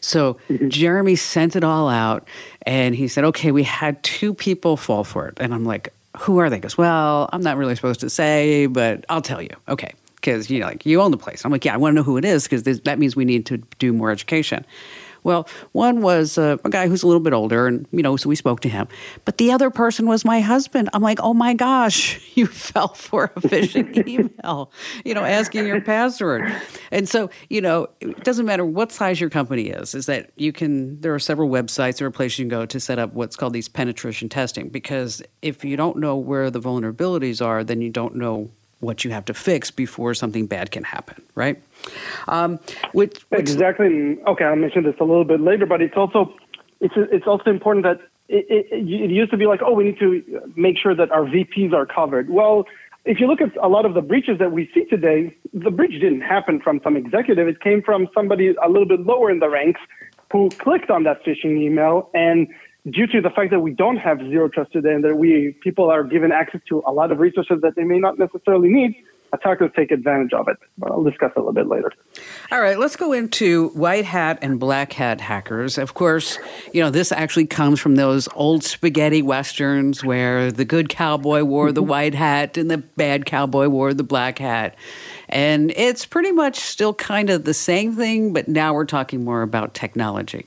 So 0.00 0.34
mm-hmm. 0.48 0.68
Jeremy 0.68 1.16
sent 1.16 1.56
it 1.56 1.64
all 1.64 1.88
out 1.88 2.26
and 2.62 2.94
he 2.94 3.08
said, 3.08 3.24
okay, 3.24 3.52
we 3.52 3.62
had 3.62 4.02
two 4.02 4.34
people 4.34 4.76
fall 4.76 5.04
for 5.04 5.28
it. 5.28 5.38
And 5.40 5.54
I'm 5.54 5.64
like, 5.64 5.92
who 6.18 6.38
are 6.38 6.50
they? 6.50 6.56
He 6.56 6.60
goes, 6.60 6.76
well, 6.76 7.28
I'm 7.32 7.42
not 7.42 7.56
really 7.56 7.74
supposed 7.74 8.00
to 8.00 8.10
say, 8.10 8.66
but 8.66 9.04
I'll 9.08 9.22
tell 9.22 9.40
you. 9.40 9.50
Okay. 9.68 9.92
Because 10.16 10.50
you 10.50 10.58
know, 10.60 10.66
like 10.66 10.84
you 10.84 11.00
own 11.00 11.12
the 11.12 11.16
place. 11.16 11.44
I'm 11.44 11.52
like, 11.52 11.64
yeah, 11.64 11.74
I 11.74 11.76
want 11.76 11.92
to 11.92 11.96
know 11.96 12.02
who 12.02 12.16
it 12.16 12.24
is 12.24 12.44
because 12.44 12.62
that 12.64 12.98
means 12.98 13.14
we 13.14 13.24
need 13.24 13.46
to 13.46 13.58
do 13.78 13.92
more 13.92 14.10
education. 14.10 14.66
Well, 15.28 15.46
one 15.72 16.00
was 16.00 16.38
uh, 16.38 16.56
a 16.64 16.70
guy 16.70 16.88
who's 16.88 17.02
a 17.02 17.06
little 17.06 17.20
bit 17.20 17.34
older, 17.34 17.66
and 17.66 17.86
you 17.92 18.02
know, 18.02 18.16
so 18.16 18.30
we 18.30 18.34
spoke 18.34 18.60
to 18.60 18.68
him. 18.70 18.88
But 19.26 19.36
the 19.36 19.52
other 19.52 19.68
person 19.68 20.06
was 20.06 20.24
my 20.24 20.40
husband. 20.40 20.88
I'm 20.94 21.02
like, 21.02 21.18
oh 21.20 21.34
my 21.34 21.52
gosh, 21.52 22.18
you 22.34 22.46
fell 22.46 22.94
for 22.94 23.24
a 23.36 23.40
phishing 23.42 24.08
email, 24.08 24.72
you 25.04 25.12
know, 25.12 25.24
asking 25.24 25.66
your 25.66 25.82
password. 25.82 26.50
And 26.90 27.06
so, 27.06 27.28
you 27.50 27.60
know, 27.60 27.88
it 28.00 28.24
doesn't 28.24 28.46
matter 28.46 28.64
what 28.64 28.90
size 28.90 29.20
your 29.20 29.28
company 29.28 29.64
is. 29.64 29.94
Is 29.94 30.06
that 30.06 30.30
you 30.36 30.50
can? 30.50 30.98
There 31.02 31.14
are 31.14 31.18
several 31.18 31.50
websites 31.50 32.00
or 32.00 32.10
places 32.10 32.38
you 32.38 32.46
can 32.46 32.48
go 32.48 32.64
to 32.64 32.80
set 32.80 32.98
up 32.98 33.12
what's 33.12 33.36
called 33.36 33.52
these 33.52 33.68
penetration 33.68 34.30
testing. 34.30 34.70
Because 34.70 35.22
if 35.42 35.62
you 35.62 35.76
don't 35.76 35.98
know 35.98 36.16
where 36.16 36.50
the 36.50 36.58
vulnerabilities 36.58 37.44
are, 37.44 37.62
then 37.62 37.82
you 37.82 37.90
don't 37.90 38.16
know 38.16 38.50
what 38.80 39.04
you 39.04 39.10
have 39.10 39.24
to 39.26 39.34
fix 39.34 39.70
before 39.70 40.14
something 40.14 40.46
bad 40.46 40.70
can 40.70 40.84
happen, 40.84 41.22
right? 41.34 41.60
Um, 42.28 42.60
which, 42.92 43.20
which, 43.30 43.40
exactly. 43.40 44.18
Okay, 44.26 44.44
I'll 44.44 44.56
mention 44.56 44.84
this 44.84 44.94
a 45.00 45.04
little 45.04 45.24
bit 45.24 45.40
later, 45.40 45.66
but 45.66 45.82
it's 45.82 45.96
also 45.96 46.34
it's 46.80 46.94
it's 46.96 47.26
also 47.26 47.50
important 47.50 47.84
that 47.84 48.00
it, 48.28 48.46
it, 48.48 48.66
it 48.70 49.10
used 49.10 49.30
to 49.30 49.36
be 49.36 49.46
like, 49.46 49.60
oh, 49.64 49.72
we 49.72 49.84
need 49.84 49.98
to 49.98 50.22
make 50.54 50.76
sure 50.78 50.94
that 50.94 51.10
our 51.10 51.24
VPs 51.24 51.72
are 51.72 51.86
covered. 51.86 52.30
Well, 52.30 52.66
if 53.04 53.20
you 53.20 53.26
look 53.26 53.40
at 53.40 53.56
a 53.62 53.68
lot 53.68 53.86
of 53.86 53.94
the 53.94 54.02
breaches 54.02 54.38
that 54.38 54.52
we 54.52 54.70
see 54.74 54.84
today, 54.84 55.34
the 55.54 55.70
breach 55.70 55.98
didn't 56.00 56.20
happen 56.20 56.60
from 56.60 56.80
some 56.84 56.96
executive. 56.96 57.48
It 57.48 57.60
came 57.60 57.82
from 57.82 58.08
somebody 58.14 58.54
a 58.62 58.68
little 58.68 58.86
bit 58.86 59.00
lower 59.00 59.30
in 59.30 59.38
the 59.38 59.48
ranks 59.48 59.80
who 60.30 60.50
clicked 60.50 60.90
on 60.90 61.04
that 61.04 61.24
phishing 61.24 61.58
email 61.58 62.10
and 62.12 62.48
due 62.90 63.06
to 63.06 63.20
the 63.20 63.30
fact 63.30 63.50
that 63.50 63.60
we 63.60 63.72
don't 63.72 63.96
have 63.96 64.18
zero 64.20 64.48
trust 64.48 64.72
today 64.72 64.94
and 64.94 65.04
that 65.04 65.16
we 65.16 65.56
people 65.62 65.90
are 65.90 66.04
given 66.04 66.32
access 66.32 66.60
to 66.68 66.82
a 66.86 66.92
lot 66.92 67.12
of 67.12 67.18
resources 67.18 67.60
that 67.62 67.74
they 67.76 67.84
may 67.84 67.98
not 67.98 68.18
necessarily 68.18 68.68
need, 68.68 68.94
attackers 69.32 69.70
take 69.76 69.90
advantage 69.90 70.32
of 70.32 70.48
it. 70.48 70.56
But 70.76 70.90
I'll 70.90 71.02
discuss 71.02 71.32
a 71.36 71.40
little 71.40 71.52
bit 71.52 71.66
later. 71.66 71.92
All 72.50 72.60
right, 72.60 72.78
let's 72.78 72.96
go 72.96 73.12
into 73.12 73.68
white 73.70 74.04
hat 74.04 74.38
and 74.42 74.58
black 74.58 74.92
hat 74.92 75.20
hackers. 75.20 75.78
Of 75.78 75.94
course, 75.94 76.38
you 76.72 76.82
know, 76.82 76.90
this 76.90 77.12
actually 77.12 77.46
comes 77.46 77.80
from 77.80 77.96
those 77.96 78.28
old 78.34 78.64
spaghetti 78.64 79.22
westerns 79.22 80.04
where 80.04 80.50
the 80.50 80.64
good 80.64 80.88
cowboy 80.88 81.42
wore 81.42 81.72
the 81.72 81.80
mm-hmm. 81.80 81.90
white 81.90 82.14
hat 82.14 82.56
and 82.56 82.70
the 82.70 82.78
bad 82.78 83.26
cowboy 83.26 83.68
wore 83.68 83.94
the 83.94 84.04
black 84.04 84.38
hat. 84.38 84.76
And 85.28 85.72
it's 85.76 86.06
pretty 86.06 86.32
much 86.32 86.56
still 86.56 86.94
kind 86.94 87.28
of 87.28 87.44
the 87.44 87.54
same 87.54 87.94
thing, 87.94 88.32
but 88.32 88.48
now 88.48 88.72
we're 88.72 88.86
talking 88.86 89.24
more 89.24 89.42
about 89.42 89.74
technology. 89.74 90.46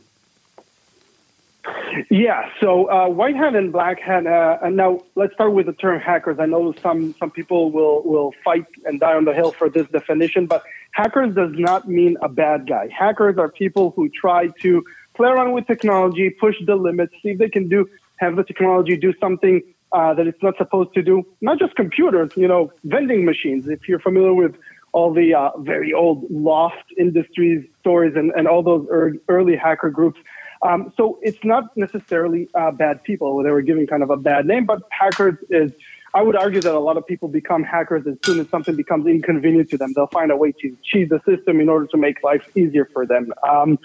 Yeah, 2.10 2.50
so 2.60 2.89
uh, 2.89 3.08
white 3.08 3.36
hat 3.36 3.56
and 3.56 3.72
black 3.72 4.00
hat. 4.00 4.25
Uh, 4.25 4.58
and 4.63 4.75
now 4.75 5.01
let's 5.15 5.34
start 5.34 5.53
with 5.53 5.68
the 5.68 5.74
term 5.74 6.00
hackers. 6.00 6.38
I 6.39 6.46
know 6.46 6.74
some 6.82 7.13
some 7.20 7.30
people 7.30 7.72
will 7.72 8.01
will 8.03 8.34
fight 8.44 8.65
and 8.86 9.00
die 9.00 9.13
on 9.13 9.25
the 9.25 9.34
hill 9.34 9.51
for 9.51 9.70
this 9.70 9.88
definition, 9.89 10.48
but 10.48 10.63
hackers 10.91 11.36
does 11.36 11.51
not 11.53 11.88
mean 11.88 12.18
a 12.22 12.30
bad 12.30 12.68
guy. 12.68 12.88
Hackers 12.88 13.38
are 13.38 13.50
people 13.50 13.94
who 13.96 14.10
try 14.10 14.48
to 14.62 14.84
play 15.13 15.30
around 15.30 15.51
with 15.51 15.68
technology, 15.68 16.30
push 16.30 16.56
the 16.65 16.75
limits, 16.75 17.13
see 17.22 17.30
if 17.30 17.38
they 17.38 17.50
can 17.50 17.68
do 17.68 17.88
have 18.18 18.36
the 18.36 18.44
technology 18.44 18.96
do 18.96 19.13
something 19.20 19.62
uh, 19.91 20.13
that 20.13 20.27
it's 20.27 20.41
not 20.41 20.56
supposed 20.58 20.94
to 20.94 21.01
do. 21.01 21.24
Not 21.41 21.60
just 21.60 21.75
computers, 21.75 22.32
you 22.36 22.48
know, 22.48 22.72
vending 22.86 23.25
machines. 23.25 23.68
If 23.68 23.89
you're 23.89 24.00
familiar 24.00 24.34
with 24.34 24.56
all 24.94 25.13
the 25.13 25.34
uh, 25.34 25.51
very 25.60 25.94
old 25.94 26.30
L0pht 26.30 26.72
industries 26.98 27.65
stories 27.80 28.13
and, 28.15 28.32
and 28.32 28.48
all 28.48 28.62
those 28.62 28.88
early 29.27 29.56
hacker 29.56 29.89
groups 29.89 30.20
um, 30.63 30.94
so 30.96 31.20
it's 31.22 31.44
not 31.44 31.75
necessarily 31.75 32.50
uh, 32.53 32.72
bad 32.72 33.03
people. 33.03 33.41
They 33.44 33.51
were 33.51 33.62
giving 33.62 33.88
kind 33.88 34.03
of 34.03 34.10
a 34.10 34.18
bad 34.18 34.46
name, 34.46 34.65
but 34.65 34.82
hackers 34.91 35.38
is. 35.50 35.72
I 36.13 36.22
would 36.22 36.36
argue 36.36 36.60
that 36.60 36.75
a 36.75 36.80
lot 36.80 36.98
of 36.98 37.08
people 37.08 37.30
become 37.30 37.63
hackers 37.63 38.06
as 38.06 38.18
soon 38.25 38.41
as 38.41 38.50
something 38.50 38.75
becomes 38.75 39.08
inconvenient 39.08 39.70
to 39.70 39.77
them. 39.77 39.94
They'll 39.96 40.08
find 40.08 40.30
a 40.30 40.36
way 40.36 40.51
to 40.60 40.77
cheat 40.84 41.08
the 41.08 41.22
system 41.25 41.62
in 41.62 41.70
order 41.70 41.88
to 41.88 41.96
make 41.96 42.22
life 42.22 42.50
easier 42.53 42.84
for 42.91 43.06
them. 43.06 43.32
Um, 43.50 43.80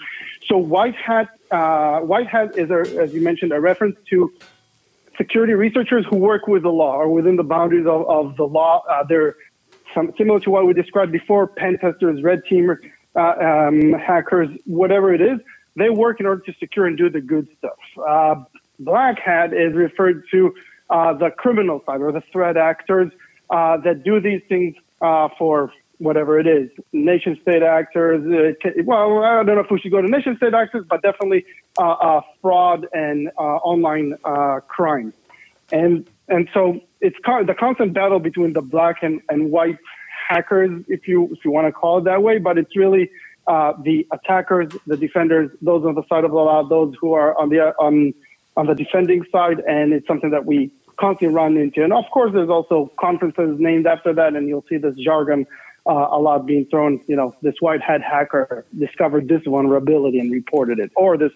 so 0.45 0.57
white 0.57 0.95
hat, 0.95 1.29
uh, 1.51 1.99
white 2.01 2.27
hat 2.27 2.57
is, 2.57 2.69
a, 2.69 2.81
as 3.01 3.13
you 3.13 3.21
mentioned, 3.21 3.53
a 3.53 3.61
reference 3.61 3.97
to 4.09 4.33
security 5.15 5.53
researchers 5.53 6.05
who 6.09 6.17
work 6.17 6.47
with 6.47 6.63
the 6.63 6.69
law 6.69 6.97
or 6.97 7.09
within 7.09 7.37
the 7.37 7.43
boundaries 7.43 7.87
of, 7.87 8.05
of 8.09 8.35
the 8.35 8.43
law. 8.43 8.83
Uh, 8.89 9.05
they're 9.07 9.37
some, 9.93 10.11
similar 10.17 10.41
to 10.41 10.49
what 10.49 10.67
we 10.67 10.73
described 10.73 11.13
before: 11.13 11.47
pen 11.47 11.77
testers, 11.77 12.21
red 12.21 12.41
teamers, 12.51 12.79
uh, 13.15 13.35
um, 13.39 13.93
hackers, 13.93 14.49
whatever 14.65 15.13
it 15.13 15.21
is. 15.21 15.39
They 15.77 15.89
work 15.89 16.19
in 16.19 16.25
order 16.25 16.41
to 16.41 16.53
secure 16.59 16.87
and 16.87 16.97
do 16.97 17.09
the 17.09 17.21
good 17.21 17.47
stuff. 17.59 17.77
Uh, 17.97 18.35
black 18.79 19.19
hat 19.19 19.53
is 19.53 19.73
referred 19.73 20.23
to 20.31 20.53
uh, 20.89 21.13
the 21.13 21.29
criminal 21.29 21.83
side 21.85 22.01
or 22.01 22.11
the 22.11 22.23
threat 22.31 22.57
actors 22.57 23.11
uh, 23.51 23.77
that 23.77 24.03
do 24.03 24.19
these 24.19 24.41
things 24.49 24.75
uh, 25.01 25.29
for 25.37 25.71
whatever 25.99 26.39
it 26.39 26.47
is, 26.47 26.69
nation 26.93 27.37
state 27.41 27.63
actors. 27.63 28.21
Uh, 28.25 28.69
well, 28.85 29.23
I 29.23 29.43
don't 29.43 29.55
know 29.55 29.61
if 29.61 29.69
we 29.69 29.79
should 29.79 29.91
go 29.91 30.01
to 30.01 30.07
nation 30.07 30.35
state 30.37 30.53
actors, 30.53 30.85
but 30.89 31.01
definitely 31.03 31.45
uh, 31.77 32.21
fraud 32.41 32.87
and 32.93 33.29
online 33.37 34.15
crime. 34.67 35.13
And 35.71 36.07
and 36.29 36.49
so 36.53 36.81
it's 37.01 37.17
the 37.23 37.55
constant 37.57 37.93
battle 37.93 38.19
between 38.19 38.53
the 38.53 38.61
black 38.61 39.03
and, 39.03 39.21
and 39.29 39.51
white 39.51 39.77
hackers, 40.27 40.83
if 40.87 41.07
you 41.07 41.29
if 41.31 41.45
you 41.45 41.51
want 41.51 41.67
to 41.67 41.71
call 41.71 41.99
it 41.99 42.05
that 42.05 42.21
way. 42.23 42.37
But 42.37 42.57
it's 42.57 42.75
really 42.75 43.09
uh, 43.47 43.73
the 43.81 44.05
attackers, 44.11 44.71
the 44.85 44.97
defenders, 44.97 45.49
those 45.61 45.85
on 45.85 45.95
the 45.95 46.03
side 46.09 46.23
of 46.23 46.31
the 46.31 46.37
law, 46.37 46.67
those 46.67 46.93
who 46.99 47.13
are 47.13 47.37
on 47.39 47.49
the 47.49 47.59
on 47.79 48.13
on 48.55 48.67
the 48.67 48.75
defending 48.75 49.23
side, 49.31 49.59
and 49.67 49.93
it's 49.93 50.07
something 50.07 50.31
that 50.31 50.45
we 50.45 50.71
constantly 50.97 51.33
run 51.33 51.57
into. 51.57 51.83
And 51.83 51.93
of 51.93 52.05
course, 52.11 52.33
there's 52.33 52.49
also 52.49 52.91
conferences 52.99 53.57
named 53.59 53.87
after 53.87 54.13
that, 54.13 54.35
and 54.35 54.47
you'll 54.47 54.65
see 54.67 54.77
this 54.77 54.95
jargon 54.95 55.45
uh, 55.85 55.91
a 56.11 56.19
lot 56.19 56.45
being 56.45 56.65
thrown. 56.65 56.99
You 57.07 57.15
know, 57.15 57.35
this 57.41 57.55
white 57.59 57.81
hat 57.81 58.01
hacker 58.01 58.65
discovered 58.77 59.27
this 59.27 59.43
vulnerability 59.45 60.19
and 60.19 60.31
reported 60.31 60.79
it, 60.79 60.91
or 60.95 61.17
this 61.17 61.31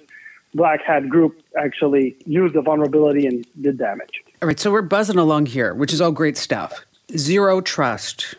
black 0.53 0.81
hat 0.83 1.07
group 1.07 1.41
actually 1.57 2.17
used 2.25 2.55
the 2.55 2.61
vulnerability 2.61 3.25
and 3.25 3.45
did 3.61 3.77
damage. 3.77 4.21
All 4.41 4.47
right, 4.47 4.59
so 4.59 4.71
we're 4.71 4.81
buzzing 4.81 5.17
along 5.17 5.45
here, 5.45 5.73
which 5.73 5.93
is 5.93 6.01
all 6.01 6.11
great 6.11 6.37
stuff. 6.37 6.85
Zero 7.15 7.61
trust. 7.61 8.35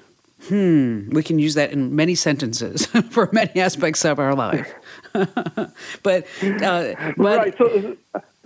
Hmm, 0.49 1.11
we 1.11 1.23
can 1.23 1.39
use 1.39 1.55
that 1.55 1.73
in 1.73 1.95
many 1.95 2.15
sentences 2.15 2.87
for 3.11 3.29
many 3.33 3.61
aspects 3.61 4.05
of 4.05 4.19
our 4.19 4.35
life. 4.35 4.73
but, 5.13 6.27
uh, 6.43 6.95
but 7.17 7.39
right. 7.39 7.55
So, 7.57 7.97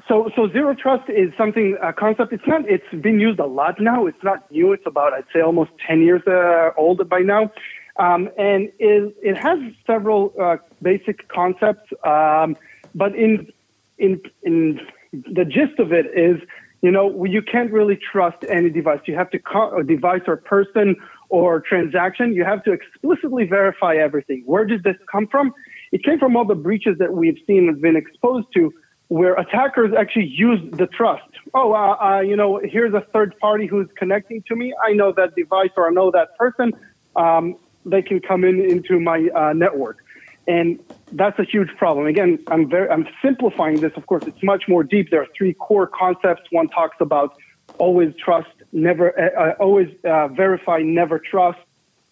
so, 0.08 0.30
so 0.36 0.48
zero 0.48 0.74
trust 0.74 1.08
is 1.08 1.32
something 1.36 1.76
a 1.82 1.92
concept. 1.92 2.32
It's 2.32 2.46
not. 2.46 2.68
It's 2.68 2.88
been 3.02 3.18
used 3.18 3.40
a 3.40 3.46
lot 3.46 3.80
now. 3.80 4.06
It's 4.06 4.22
not 4.22 4.50
new. 4.50 4.72
It's 4.72 4.86
about 4.86 5.12
I'd 5.12 5.24
say 5.32 5.40
almost 5.40 5.72
ten 5.84 6.02
years 6.02 6.22
uh, 6.26 6.70
old 6.76 7.08
by 7.08 7.20
now, 7.20 7.50
um, 7.96 8.28
and 8.38 8.70
it, 8.78 9.16
it 9.22 9.36
has 9.36 9.58
several 9.86 10.32
uh, 10.40 10.58
basic 10.82 11.28
concepts. 11.28 11.92
Um, 12.04 12.56
but 12.94 13.16
in 13.16 13.50
in 13.98 14.20
in 14.42 14.80
the 15.12 15.44
gist 15.44 15.78
of 15.78 15.92
it 15.92 16.06
is, 16.16 16.40
you 16.82 16.90
know, 16.90 17.24
you 17.24 17.42
can't 17.42 17.72
really 17.72 17.96
trust 17.96 18.44
any 18.48 18.70
device. 18.70 19.00
You 19.06 19.16
have 19.16 19.30
to 19.30 19.40
a 19.76 19.82
device 19.82 20.22
or 20.26 20.36
person 20.36 20.96
or 21.28 21.60
transaction. 21.60 22.34
You 22.34 22.44
have 22.44 22.62
to 22.64 22.72
explicitly 22.72 23.44
verify 23.44 23.96
everything. 23.96 24.42
Where 24.46 24.64
did 24.64 24.82
this 24.84 24.96
come 25.10 25.26
from? 25.26 25.52
It 25.92 26.04
came 26.04 26.18
from 26.18 26.36
all 26.36 26.44
the 26.44 26.54
breaches 26.54 26.98
that 26.98 27.12
we've 27.12 27.38
seen 27.46 27.68
and 27.68 27.80
been 27.80 27.96
exposed 27.96 28.48
to 28.54 28.72
where 29.08 29.34
attackers 29.34 29.92
actually 29.96 30.26
use 30.26 30.60
the 30.72 30.86
trust. 30.86 31.30
Oh, 31.54 31.72
uh, 31.72 31.96
uh, 32.02 32.20
you 32.20 32.36
know, 32.36 32.60
here's 32.62 32.92
a 32.92 33.02
third 33.12 33.38
party 33.38 33.66
who's 33.66 33.88
connecting 33.96 34.42
to 34.48 34.56
me. 34.56 34.74
I 34.84 34.92
know 34.92 35.12
that 35.12 35.36
device 35.36 35.70
or 35.76 35.88
I 35.88 35.90
know 35.92 36.10
that 36.10 36.36
person. 36.36 36.72
Um, 37.14 37.56
they 37.84 38.02
can 38.02 38.20
come 38.20 38.44
in 38.44 38.60
into 38.60 38.98
my 38.98 39.28
uh, 39.34 39.52
network, 39.52 40.04
and 40.48 40.80
that's 41.12 41.38
a 41.38 41.44
huge 41.44 41.68
problem. 41.78 42.06
Again, 42.06 42.40
I'm 42.48 42.68
very 42.68 42.90
I'm 42.90 43.06
simplifying 43.22 43.80
this. 43.80 43.92
Of 43.96 44.06
course, 44.08 44.24
it's 44.26 44.42
much 44.42 44.64
more 44.66 44.82
deep. 44.82 45.10
There 45.10 45.22
are 45.22 45.28
three 45.38 45.54
core 45.54 45.86
concepts. 45.86 46.42
One 46.50 46.68
talks 46.68 46.96
about 47.00 47.38
always 47.78 48.12
trust, 48.16 48.50
never 48.72 49.18
uh, 49.18 49.40
uh 49.40 49.54
always 49.60 49.88
uh, 50.04 50.28
verify, 50.28 50.78
never 50.78 51.18
trust. 51.18 51.58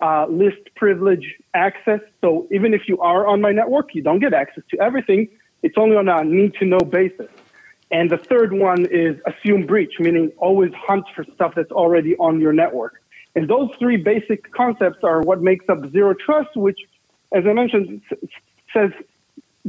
Uh, 0.01 0.27
least 0.27 0.75
privilege 0.75 1.35
access. 1.55 2.01
So 2.21 2.47
even 2.51 2.75
if 2.75 2.89
you 2.89 3.01
are 3.01 3.27
on 3.27 3.41
my 3.41 3.53
network, 3.53 3.95
you 3.95 4.03
don't 4.03 4.19
get 4.19 4.35
access 4.35 4.65
to 4.71 4.81
everything 4.81 5.29
it's 5.65 5.79
only 5.79 5.97
on 5.97 6.11
a 6.11 6.23
need 6.23 6.55
to 6.57 6.67
know 6.67 6.79
basis. 6.79 7.31
And 7.91 8.11
the 8.11 8.19
third 8.19 8.53
one 8.53 8.85
is 8.85 9.19
assume 9.25 9.65
breach, 9.65 9.95
meaning 9.99 10.31
always 10.37 10.73
hunt 10.75 11.07
for 11.17 11.25
stuff 11.25 11.55
that's 11.57 11.73
already 11.73 12.15
on 12.17 12.39
your 12.39 12.53
network. 12.53 13.03
And 13.35 13.49
those 13.49 13.71
three 13.79 13.97
basic 13.97 14.53
concepts 14.53 15.03
are 15.03 15.23
what 15.23 15.41
makes 15.41 15.67
up 15.71 15.91
zero 15.91 16.13
trust, 16.13 16.55
which, 16.55 16.81
as 17.33 17.47
I 17.47 17.55
mentioned, 17.55 18.03
says 18.75 18.91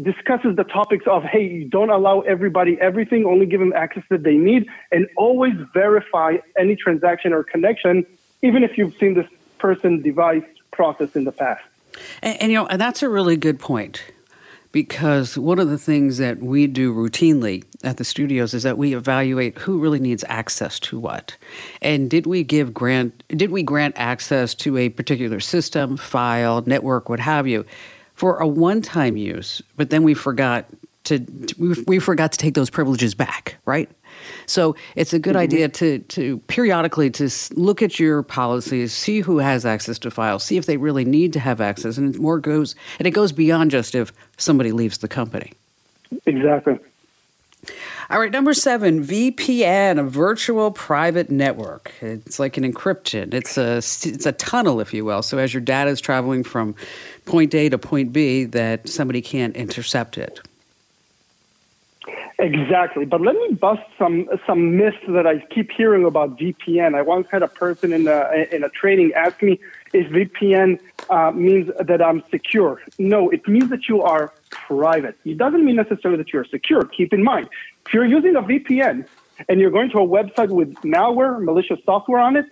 discusses 0.02 0.56
the 0.56 0.64
topics 0.64 1.06
of 1.08 1.24
hey, 1.24 1.64
don't 1.64 1.90
allow 1.90 2.22
everybody 2.22 2.78
everything, 2.82 3.26
only 3.26 3.46
give 3.46 3.60
them 3.60 3.74
access 3.74 4.04
that 4.10 4.24
they 4.24 4.36
need, 4.36 4.68
and 4.92 5.08
always 5.16 5.54
verify 5.74 6.38
any 6.58 6.76
transaction 6.76 7.34
or 7.34 7.44
connection, 7.44 8.06
even 8.42 8.64
if 8.64 8.78
you've 8.78 8.96
seen 8.98 9.14
this 9.14 9.28
person 9.58 10.02
device 10.02 10.44
process 10.72 11.16
in 11.16 11.24
the 11.24 11.32
past. 11.32 11.64
And, 12.22 12.42
and 12.42 12.52
you 12.52 12.58
know, 12.58 12.78
that's 12.78 13.02
a 13.02 13.10
really 13.10 13.38
good 13.38 13.60
point 13.60 14.04
because 14.76 15.38
one 15.38 15.58
of 15.58 15.70
the 15.70 15.78
things 15.78 16.18
that 16.18 16.40
we 16.40 16.68
do 16.68 16.94
routinely 16.94 17.64
at 17.86 17.96
the 17.96 18.04
studios 18.04 18.54
is 18.54 18.64
that 18.64 18.78
we 18.78 18.94
evaluate 18.94 19.58
who 19.60 19.80
really 19.80 20.02
needs 20.02 20.22
access 20.28 20.82
to 20.82 21.00
what 21.00 21.38
and 21.82 22.10
did 22.10 22.26
we 22.26 22.44
give 22.44 22.74
grant 22.74 23.24
did 23.30 23.52
we 23.52 23.64
grant 23.64 23.96
access 23.98 24.54
to 24.54 24.78
a 24.78 24.90
particular 24.90 25.40
system 25.40 25.96
file 25.96 26.62
network 26.66 27.08
what 27.08 27.22
have 27.22 27.48
you 27.48 27.66
for 28.16 28.38
a 28.40 28.48
one-time 28.48 29.16
use 29.16 29.62
but 29.78 29.90
then 29.90 30.04
we 30.04 30.14
forgot 30.14 30.66
to 31.04 31.26
we, 31.58 31.76
we 31.88 32.00
forgot 32.00 32.32
to 32.32 32.38
take 32.38 32.54
those 32.54 32.70
privileges 32.70 33.14
back 33.14 33.58
right 33.66 33.90
so 34.46 34.76
it's 34.96 35.14
a 35.14 35.20
good 35.20 35.34
mm-hmm. 35.34 35.42
idea 35.42 35.70
to 35.70 36.00
to 36.00 36.38
periodically 36.48 37.10
to 37.12 37.30
look 37.54 37.82
at 37.82 38.00
your 38.00 38.24
policies, 38.24 38.94
see 38.94 39.22
who 39.22 39.40
has 39.40 39.66
access 39.66 40.00
to 40.00 40.12
files, 40.12 40.44
see 40.44 40.58
if 40.58 40.66
they 40.66 40.78
really 40.78 41.06
need 41.06 41.34
to 41.34 41.40
have 41.40 41.62
access, 41.62 41.98
and 41.98 42.16
it 42.16 42.22
more 42.22 42.40
goes 42.40 42.76
and 43.00 43.08
it 43.08 43.12
goes 43.12 43.32
beyond 43.32 43.72
just 43.72 43.96
if 43.96 44.12
somebody 44.38 44.72
leaves 44.72 45.00
the 45.00 45.08
company. 45.08 45.54
Exactly. 46.26 46.80
All 48.12 48.20
right, 48.20 48.32
number 48.32 48.54
seven, 48.54 49.04
VPN, 49.04 50.00
a 50.00 50.04
virtual 50.04 50.70
private 50.70 51.32
network. 51.32 51.92
It's 52.02 52.38
like 52.38 52.56
an 52.58 52.72
encryption. 52.72 53.34
It's 53.34 53.58
a 53.58 53.78
it's 53.78 54.28
a 54.28 54.32
tunnel, 54.32 54.80
if 54.80 54.94
you 54.94 55.04
will. 55.04 55.24
So 55.24 55.40
as 55.40 55.54
your 55.54 55.62
data 55.62 55.90
is 55.90 56.00
traveling 56.00 56.44
from 56.44 56.76
point 57.26 57.54
A 57.56 57.70
to 57.70 57.78
point 57.78 58.14
B, 58.14 58.46
that 58.46 58.88
somebody 58.88 59.22
can't 59.22 59.56
intercept 59.56 60.18
it. 60.18 60.40
Exactly. 62.38 63.06
But 63.06 63.22
let 63.22 63.36
me 63.36 63.54
bust 63.54 63.82
some 63.98 64.28
some 64.46 64.76
myths 64.76 64.98
that 65.08 65.26
I 65.26 65.40
keep 65.40 65.72
hearing 65.72 66.04
about 66.04 66.38
VPN. 66.38 66.94
I 66.94 67.02
once 67.02 67.28
had 67.32 67.42
a 67.44 67.48
person 67.48 67.94
in 67.94 68.08
a 68.08 68.48
in 68.52 68.64
a 68.64 68.70
training 68.70 69.14
ask 69.14 69.42
me, 69.42 69.60
"Is 69.94 70.06
VPN 70.08 70.80
uh, 71.10 71.32
means 71.32 71.72
that 71.80 72.02
I'm 72.02 72.24
secure?" 72.30 72.82
No, 73.00 73.30
it 73.30 73.48
means 73.48 73.70
that 73.70 73.88
you 73.88 74.02
are 74.02 74.34
private. 74.50 75.18
It 75.24 75.38
doesn't 75.38 75.64
mean 75.64 75.78
necessarily 75.78 76.18
that 76.18 76.34
you're 76.34 76.46
secure. 76.46 76.84
Keep 76.84 77.14
in 77.14 77.24
mind, 77.24 77.48
if 77.86 77.94
you're 77.94 78.06
using 78.06 78.36
a 78.36 78.42
VPN 78.42 79.06
and 79.48 79.60
you're 79.62 79.72
going 79.72 79.90
to 79.92 80.00
a 80.00 80.08
website 80.08 80.50
with 80.50 80.74
malware, 80.76 81.42
malicious 81.42 81.80
software 81.86 82.20
on 82.20 82.36
it, 82.36 82.46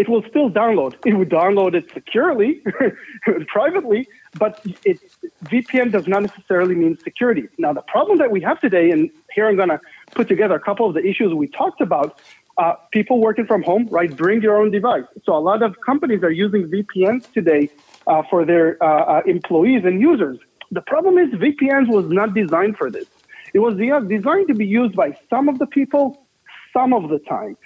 it 0.00 0.08
will 0.08 0.24
still 0.30 0.48
download. 0.48 0.94
It 1.04 1.12
will 1.12 1.26
download 1.26 1.74
it 1.74 1.84
securely, 1.92 2.62
privately, 3.48 4.08
but 4.34 4.64
it, 4.82 4.98
VPN 5.44 5.92
does 5.92 6.06
not 6.06 6.22
necessarily 6.22 6.74
mean 6.74 6.96
security. 7.04 7.48
Now, 7.58 7.74
the 7.74 7.82
problem 7.82 8.16
that 8.16 8.30
we 8.30 8.40
have 8.40 8.58
today, 8.62 8.90
and 8.90 9.10
here 9.34 9.46
I'm 9.46 9.56
going 9.56 9.68
to 9.68 9.80
put 10.14 10.26
together 10.26 10.54
a 10.54 10.60
couple 10.68 10.88
of 10.88 10.94
the 10.94 11.04
issues 11.04 11.34
we 11.34 11.48
talked 11.48 11.82
about. 11.82 12.16
Uh, 12.56 12.74
people 12.92 13.20
working 13.20 13.46
from 13.46 13.62
home, 13.62 13.88
right? 13.90 14.14
Bring 14.16 14.42
your 14.42 14.56
own 14.60 14.70
device. 14.70 15.04
So 15.24 15.34
a 15.34 15.44
lot 15.50 15.62
of 15.62 15.76
companies 15.84 16.22
are 16.22 16.30
using 16.30 16.62
VPNs 16.64 17.24
today 17.32 17.70
uh, 18.06 18.22
for 18.28 18.44
their 18.44 18.82
uh, 18.82 18.86
uh, 18.86 19.22
employees 19.26 19.82
and 19.84 20.00
users. 20.00 20.38
The 20.70 20.82
problem 20.82 21.16
is 21.18 21.28
VPNs 21.30 21.88
was 21.88 22.06
not 22.08 22.34
designed 22.34 22.76
for 22.76 22.90
this. 22.90 23.06
It 23.54 23.60
was 23.60 23.74
designed 24.08 24.48
to 24.48 24.54
be 24.54 24.66
used 24.66 24.94
by 24.94 25.16
some 25.30 25.48
of 25.48 25.58
the 25.58 25.66
people, 25.66 26.26
some 26.72 26.92
of 26.92 27.08
the 27.08 27.18
time. 27.20 27.56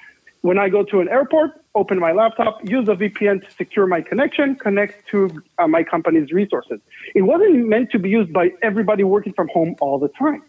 When 0.44 0.58
I 0.58 0.68
go 0.68 0.84
to 0.84 1.00
an 1.00 1.08
airport, 1.08 1.52
open 1.74 1.98
my 1.98 2.12
laptop, 2.12 2.62
use 2.68 2.86
a 2.86 2.94
VPN 2.94 3.42
to 3.42 3.50
secure 3.52 3.86
my 3.86 4.02
connection, 4.02 4.56
connect 4.56 5.08
to 5.08 5.42
uh, 5.56 5.66
my 5.66 5.82
company's 5.82 6.32
resources. 6.32 6.80
It 7.14 7.22
wasn't 7.22 7.66
meant 7.66 7.90
to 7.92 7.98
be 7.98 8.10
used 8.10 8.30
by 8.30 8.50
everybody 8.60 9.04
working 9.04 9.32
from 9.32 9.48
home 9.48 9.74
all 9.80 9.98
the 9.98 10.08
time. 10.08 10.42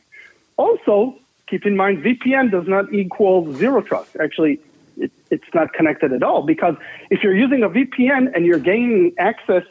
Also, 0.57 1.17
keep 1.47 1.65
in 1.65 1.77
mind, 1.77 2.03
VPN 2.03 2.51
does 2.51 2.67
not 2.67 2.93
equal 2.93 3.53
zero 3.53 3.81
trust. 3.81 4.17
Actually, 4.17 4.59
it, 4.97 5.13
it's 5.31 5.53
not 5.53 5.71
connected 5.71 6.11
at 6.11 6.23
all 6.23 6.41
because 6.41 6.75
if 7.09 7.23
you're 7.23 7.33
using 7.33 7.63
a 7.63 7.69
VPN 7.69 8.35
and 8.35 8.45
you're 8.45 8.59
gaining 8.59 9.13
access 9.17 9.63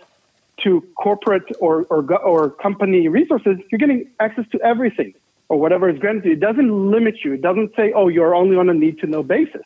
to 0.63 0.81
corporate 0.97 1.53
or, 1.61 1.83
or, 1.91 2.01
or 2.17 2.49
company 2.49 3.09
resources, 3.09 3.59
you're 3.71 3.79
getting 3.79 4.09
access 4.21 4.47
to 4.53 4.61
everything 4.63 5.13
or 5.51 5.61
whatever 5.61 5.91
is 5.91 5.99
granted. 5.99 6.33
It 6.33 6.41
doesn't 6.41 6.91
limit 6.91 7.17
you. 7.23 7.35
It 7.35 7.43
doesn't 7.43 7.77
say, 7.77 7.93
oh, 7.93 8.09
you're 8.09 8.35
only 8.35 8.57
on 8.57 8.71
a 8.71 8.75
need 8.75 9.01
to 9.01 9.07
know 9.07 9.23
basis. 9.23 9.61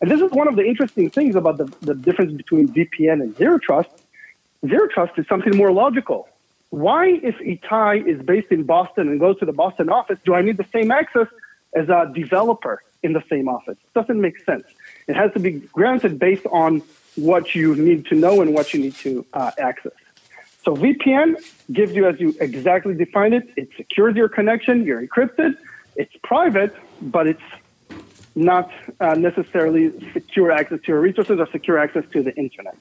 And 0.00 0.10
this 0.10 0.20
is 0.20 0.30
one 0.30 0.48
of 0.48 0.56
the 0.56 0.64
interesting 0.64 1.10
things 1.10 1.34
about 1.36 1.58
the, 1.58 1.64
the 1.82 1.94
difference 1.94 2.32
between 2.32 2.68
VPN 2.68 3.20
and 3.22 3.36
zero 3.36 3.58
trust. 3.58 3.90
Zero 4.66 4.88
trust 4.88 5.18
is 5.18 5.26
something 5.26 5.56
more 5.56 5.72
logical. 5.72 6.28
Why, 6.70 7.20
if 7.22 7.36
Etay 7.38 8.06
is 8.06 8.22
based 8.22 8.52
in 8.52 8.62
Boston 8.62 9.08
and 9.08 9.18
goes 9.18 9.38
to 9.40 9.44
the 9.44 9.52
Boston 9.52 9.90
office, 9.90 10.18
do 10.24 10.34
I 10.34 10.42
need 10.42 10.56
the 10.56 10.66
same 10.72 10.90
access 10.90 11.26
as 11.74 11.88
a 11.88 12.10
developer 12.14 12.82
in 13.02 13.12
the 13.12 13.22
same 13.28 13.48
office? 13.48 13.76
It 13.82 13.94
doesn't 13.94 14.20
make 14.20 14.38
sense. 14.44 14.64
It 15.08 15.16
has 15.16 15.32
to 15.32 15.40
be 15.40 15.52
granted 15.72 16.18
based 16.18 16.46
on 16.46 16.82
what 17.16 17.54
you 17.54 17.74
need 17.74 18.06
to 18.06 18.14
know 18.14 18.40
and 18.40 18.54
what 18.54 18.72
you 18.72 18.80
need 18.80 18.94
to 18.96 19.26
uh, 19.32 19.50
access. 19.58 19.92
So 20.64 20.76
VPN 20.76 21.36
gives 21.72 21.92
you, 21.92 22.06
as 22.06 22.20
you 22.20 22.34
exactly 22.40 22.94
defined 22.94 23.34
it, 23.34 23.50
it 23.56 23.70
secures 23.76 24.14
your 24.14 24.28
connection, 24.28 24.84
you're 24.84 25.04
encrypted, 25.04 25.56
it's 25.96 26.14
private, 26.22 26.74
but 27.02 27.26
it's 27.26 27.42
not 28.34 28.70
uh, 29.00 29.14
necessarily 29.14 29.92
secure 30.12 30.52
access 30.52 30.80
to 30.82 30.88
your 30.88 31.00
resources 31.00 31.38
or 31.38 31.46
secure 31.50 31.78
access 31.78 32.04
to 32.12 32.22
the 32.22 32.34
internet. 32.36 32.76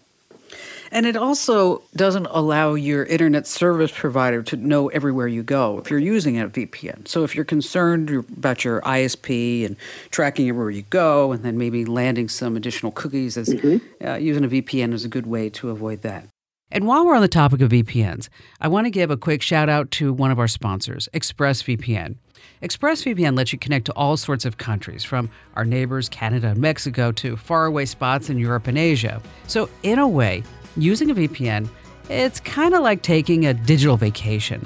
And 0.91 1.05
it 1.05 1.15
also 1.15 1.83
doesn't 1.95 2.25
allow 2.31 2.73
your 2.73 3.03
internet 3.03 3.45
service 3.45 3.91
provider 3.91 4.41
to 4.43 4.57
know 4.57 4.87
everywhere 4.89 5.27
you 5.27 5.43
go 5.43 5.77
if 5.77 5.89
you're 5.91 5.99
using 5.99 6.39
a 6.39 6.49
VPN. 6.49 7.07
So 7.07 7.23
if 7.23 7.35
you're 7.35 7.45
concerned 7.45 8.09
about 8.09 8.65
your 8.65 8.81
ISP 8.81 9.65
and 9.65 9.75
tracking 10.09 10.49
everywhere 10.49 10.71
you 10.71 10.81
go, 10.83 11.31
and 11.31 11.43
then 11.43 11.57
maybe 11.57 11.85
landing 11.85 12.27
some 12.27 12.57
additional 12.57 12.91
cookies, 12.91 13.37
as, 13.37 13.49
mm-hmm. 13.49 14.07
uh, 14.07 14.15
using 14.15 14.43
a 14.43 14.47
VPN 14.47 14.93
is 14.93 15.05
a 15.05 15.09
good 15.09 15.27
way 15.27 15.49
to 15.51 15.69
avoid 15.69 16.01
that. 16.01 16.25
And 16.71 16.85
while 16.85 17.05
we're 17.05 17.15
on 17.15 17.21
the 17.21 17.27
topic 17.27 17.61
of 17.61 17.71
VPNs, 17.71 18.29
I 18.61 18.67
want 18.67 18.85
to 18.85 18.91
give 18.91 19.09
a 19.09 19.17
quick 19.17 19.41
shout 19.41 19.69
out 19.69 19.89
to 19.91 20.13
one 20.13 20.31
of 20.31 20.37
our 20.37 20.47
sponsors, 20.47 21.09
ExpressVPN. 21.13 22.15
ExpressVPN 22.61 23.37
lets 23.37 23.53
you 23.53 23.59
connect 23.59 23.85
to 23.85 23.93
all 23.93 24.17
sorts 24.17 24.43
of 24.43 24.57
countries, 24.57 25.05
from 25.05 25.29
our 25.55 25.63
neighbors, 25.63 26.09
Canada 26.09 26.49
and 26.49 26.59
Mexico, 26.59 27.09
to 27.13 27.37
faraway 27.37 27.85
spots 27.85 28.29
in 28.29 28.37
Europe 28.37 28.67
and 28.67 28.77
Asia. 28.77 29.21
So, 29.47 29.69
in 29.83 29.97
a 29.97 30.07
way, 30.07 30.43
using 30.75 31.09
a 31.09 31.15
VPN, 31.15 31.69
it's 32.09 32.41
kind 32.41 32.73
of 32.73 32.81
like 32.81 33.01
taking 33.01 33.45
a 33.45 33.53
digital 33.53 33.95
vacation. 33.95 34.61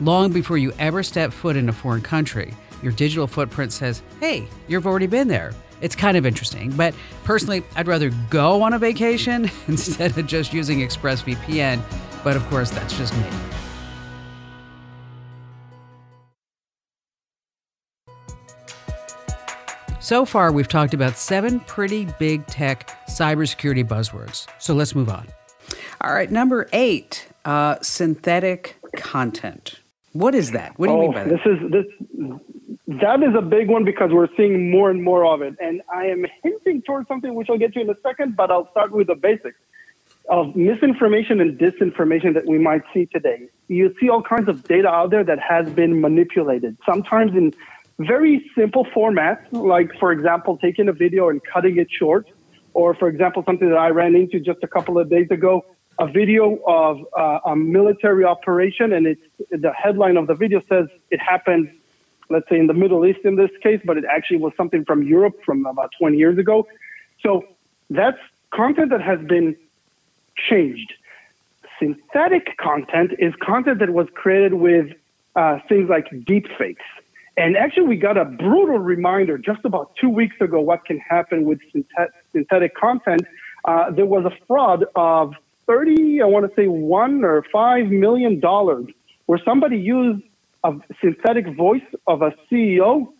Long 0.00 0.32
before 0.32 0.58
you 0.58 0.72
ever 0.80 1.04
step 1.04 1.32
foot 1.32 1.54
in 1.54 1.68
a 1.68 1.72
foreign 1.72 2.02
country, 2.02 2.52
your 2.82 2.92
digital 2.92 3.28
footprint 3.28 3.72
says, 3.72 4.02
hey, 4.18 4.48
you've 4.66 4.86
already 4.86 5.06
been 5.06 5.28
there. 5.28 5.52
It's 5.80 5.94
kind 5.94 6.16
of 6.16 6.26
interesting, 6.26 6.72
but 6.72 6.94
personally, 7.22 7.62
I'd 7.76 7.86
rather 7.86 8.10
go 8.28 8.62
on 8.62 8.72
a 8.72 8.78
vacation 8.78 9.48
instead 9.68 10.18
of 10.18 10.26
just 10.26 10.52
using 10.52 10.80
ExpressVPN. 10.80 11.80
But 12.24 12.34
of 12.34 12.44
course, 12.48 12.70
that's 12.70 12.98
just 12.98 13.16
me. 13.16 13.28
So 20.06 20.24
far, 20.24 20.52
we've 20.52 20.68
talked 20.68 20.94
about 20.94 21.16
seven 21.16 21.58
pretty 21.58 22.06
big 22.20 22.46
tech 22.46 22.88
cybersecurity 23.08 23.84
buzzwords. 23.84 24.46
So 24.60 24.72
let's 24.72 24.94
move 24.94 25.08
on. 25.08 25.26
All 26.00 26.14
right, 26.14 26.30
number 26.30 26.68
eight 26.72 27.26
uh, 27.44 27.78
synthetic 27.82 28.76
content. 28.94 29.80
What 30.12 30.36
is 30.36 30.52
that? 30.52 30.78
What 30.78 30.86
do 30.86 30.92
you 30.92 30.98
oh, 30.98 31.02
mean 31.02 31.12
by 31.12 31.24
that? 31.24 31.30
This 31.30 31.40
is 31.44 31.70
this 31.72 32.98
that 33.02 33.20
is 33.24 33.34
a 33.36 33.42
big 33.42 33.68
one 33.68 33.84
because 33.84 34.12
we're 34.12 34.28
seeing 34.36 34.70
more 34.70 34.90
and 34.90 35.02
more 35.02 35.26
of 35.26 35.42
it. 35.42 35.56
And 35.60 35.82
I 35.92 36.04
am 36.04 36.24
hinting 36.40 36.82
towards 36.82 37.08
something 37.08 37.34
which 37.34 37.50
I'll 37.50 37.58
get 37.58 37.74
to 37.74 37.80
in 37.80 37.90
a 37.90 37.96
second, 38.04 38.36
but 38.36 38.52
I'll 38.52 38.70
start 38.70 38.92
with 38.92 39.08
the 39.08 39.16
basics 39.16 39.58
of 40.28 40.54
misinformation 40.54 41.40
and 41.40 41.58
disinformation 41.58 42.32
that 42.34 42.46
we 42.46 42.58
might 42.58 42.82
see 42.94 43.06
today. 43.06 43.48
You 43.66 43.92
see 44.00 44.08
all 44.08 44.22
kinds 44.22 44.48
of 44.48 44.62
data 44.68 44.86
out 44.86 45.10
there 45.10 45.24
that 45.24 45.40
has 45.40 45.68
been 45.68 46.00
manipulated, 46.00 46.76
sometimes 46.86 47.32
in 47.36 47.52
very 47.98 48.50
simple 48.54 48.84
formats, 48.84 49.40
like, 49.52 49.90
for 49.98 50.12
example, 50.12 50.58
taking 50.58 50.88
a 50.88 50.92
video 50.92 51.28
and 51.28 51.40
cutting 51.44 51.78
it 51.78 51.88
short, 51.90 52.28
or, 52.74 52.94
for 52.94 53.08
example, 53.08 53.42
something 53.44 53.68
that 53.70 53.78
I 53.78 53.88
ran 53.88 54.14
into 54.14 54.38
just 54.38 54.62
a 54.62 54.68
couple 54.68 54.98
of 54.98 55.08
days 55.08 55.30
ago, 55.30 55.64
a 55.98 56.06
video 56.06 56.58
of 56.66 57.00
uh, 57.16 57.40
a 57.46 57.56
military 57.56 58.24
operation, 58.24 58.92
and 58.92 59.06
it's 59.06 59.22
the 59.50 59.72
headline 59.72 60.18
of 60.18 60.26
the 60.26 60.34
video 60.34 60.60
says 60.68 60.88
it 61.10 61.20
happened, 61.20 61.70
let's 62.28 62.46
say, 62.50 62.58
in 62.58 62.66
the 62.66 62.74
Middle 62.74 63.06
East 63.06 63.20
in 63.24 63.36
this 63.36 63.50
case, 63.62 63.80
but 63.84 63.96
it 63.96 64.04
actually 64.04 64.38
was 64.38 64.52
something 64.56 64.84
from 64.84 65.02
Europe 65.02 65.42
from 65.44 65.64
about 65.64 65.90
20 65.98 66.18
years 66.18 66.36
ago. 66.36 66.66
So 67.22 67.46
that's 67.88 68.18
content 68.50 68.90
that 68.90 69.00
has 69.00 69.20
been 69.20 69.56
changed. 70.36 70.92
Synthetic 71.78 72.58
content 72.58 73.12
is 73.18 73.34
content 73.36 73.78
that 73.78 73.90
was 73.90 74.08
created 74.14 74.52
with 74.54 74.92
uh, 75.34 75.60
things 75.66 75.88
like 75.88 76.08
deep 76.26 76.46
fakes. 76.58 76.84
And 77.36 77.56
actually, 77.56 77.86
we 77.86 77.96
got 77.96 78.16
a 78.16 78.24
brutal 78.24 78.78
reminder 78.78 79.36
just 79.36 79.64
about 79.64 79.94
two 80.00 80.08
weeks 80.08 80.36
ago 80.40 80.60
what 80.60 80.84
can 80.84 80.98
happen 80.98 81.44
with 81.44 81.60
synthetic 82.32 82.74
content. 82.74 83.22
Uh, 83.64 83.90
there 83.90 84.06
was 84.06 84.24
a 84.24 84.32
fraud 84.46 84.84
of 84.94 85.34
30, 85.66 86.22
I 86.22 86.26
want 86.26 86.48
to 86.48 86.54
say 86.54 86.66
one 86.68 87.24
or 87.24 87.44
five 87.52 87.88
million 87.88 88.40
dollars, 88.40 88.86
where 89.26 89.40
somebody 89.44 89.76
used 89.76 90.22
a 90.64 90.72
synthetic 91.00 91.54
voice 91.54 91.82
of 92.06 92.22
a 92.22 92.32
CEO 92.50 93.12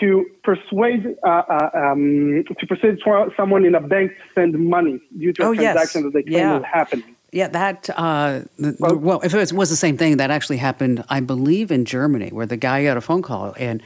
to 0.00 0.26
persuade 0.42 1.16
uh, 1.24 1.28
uh, 1.28 1.70
um, 1.74 2.44
to 2.58 2.66
persuade 2.66 2.98
someone 3.36 3.64
in 3.64 3.74
a 3.74 3.80
bank 3.80 4.10
to 4.10 4.34
send 4.34 4.58
money 4.58 5.00
due 5.16 5.32
to 5.32 5.42
a 5.42 5.46
oh, 5.46 5.54
transaction 5.54 6.02
yes. 6.02 6.12
that 6.12 6.12
they 6.12 6.22
claim 6.22 6.38
yeah. 6.38 6.54
was 6.54 6.64
happening. 6.64 7.16
Yeah, 7.34 7.48
that, 7.48 7.90
uh, 7.96 8.42
well, 8.78 8.94
well, 8.94 9.20
if 9.24 9.34
it 9.34 9.52
was 9.52 9.68
the 9.68 9.74
same 9.74 9.96
thing, 9.98 10.18
that 10.18 10.30
actually 10.30 10.58
happened, 10.58 11.02
I 11.08 11.18
believe, 11.18 11.72
in 11.72 11.84
Germany, 11.84 12.28
where 12.28 12.46
the 12.46 12.56
guy 12.56 12.84
got 12.84 12.96
a 12.96 13.00
phone 13.00 13.22
call 13.22 13.56
and 13.58 13.82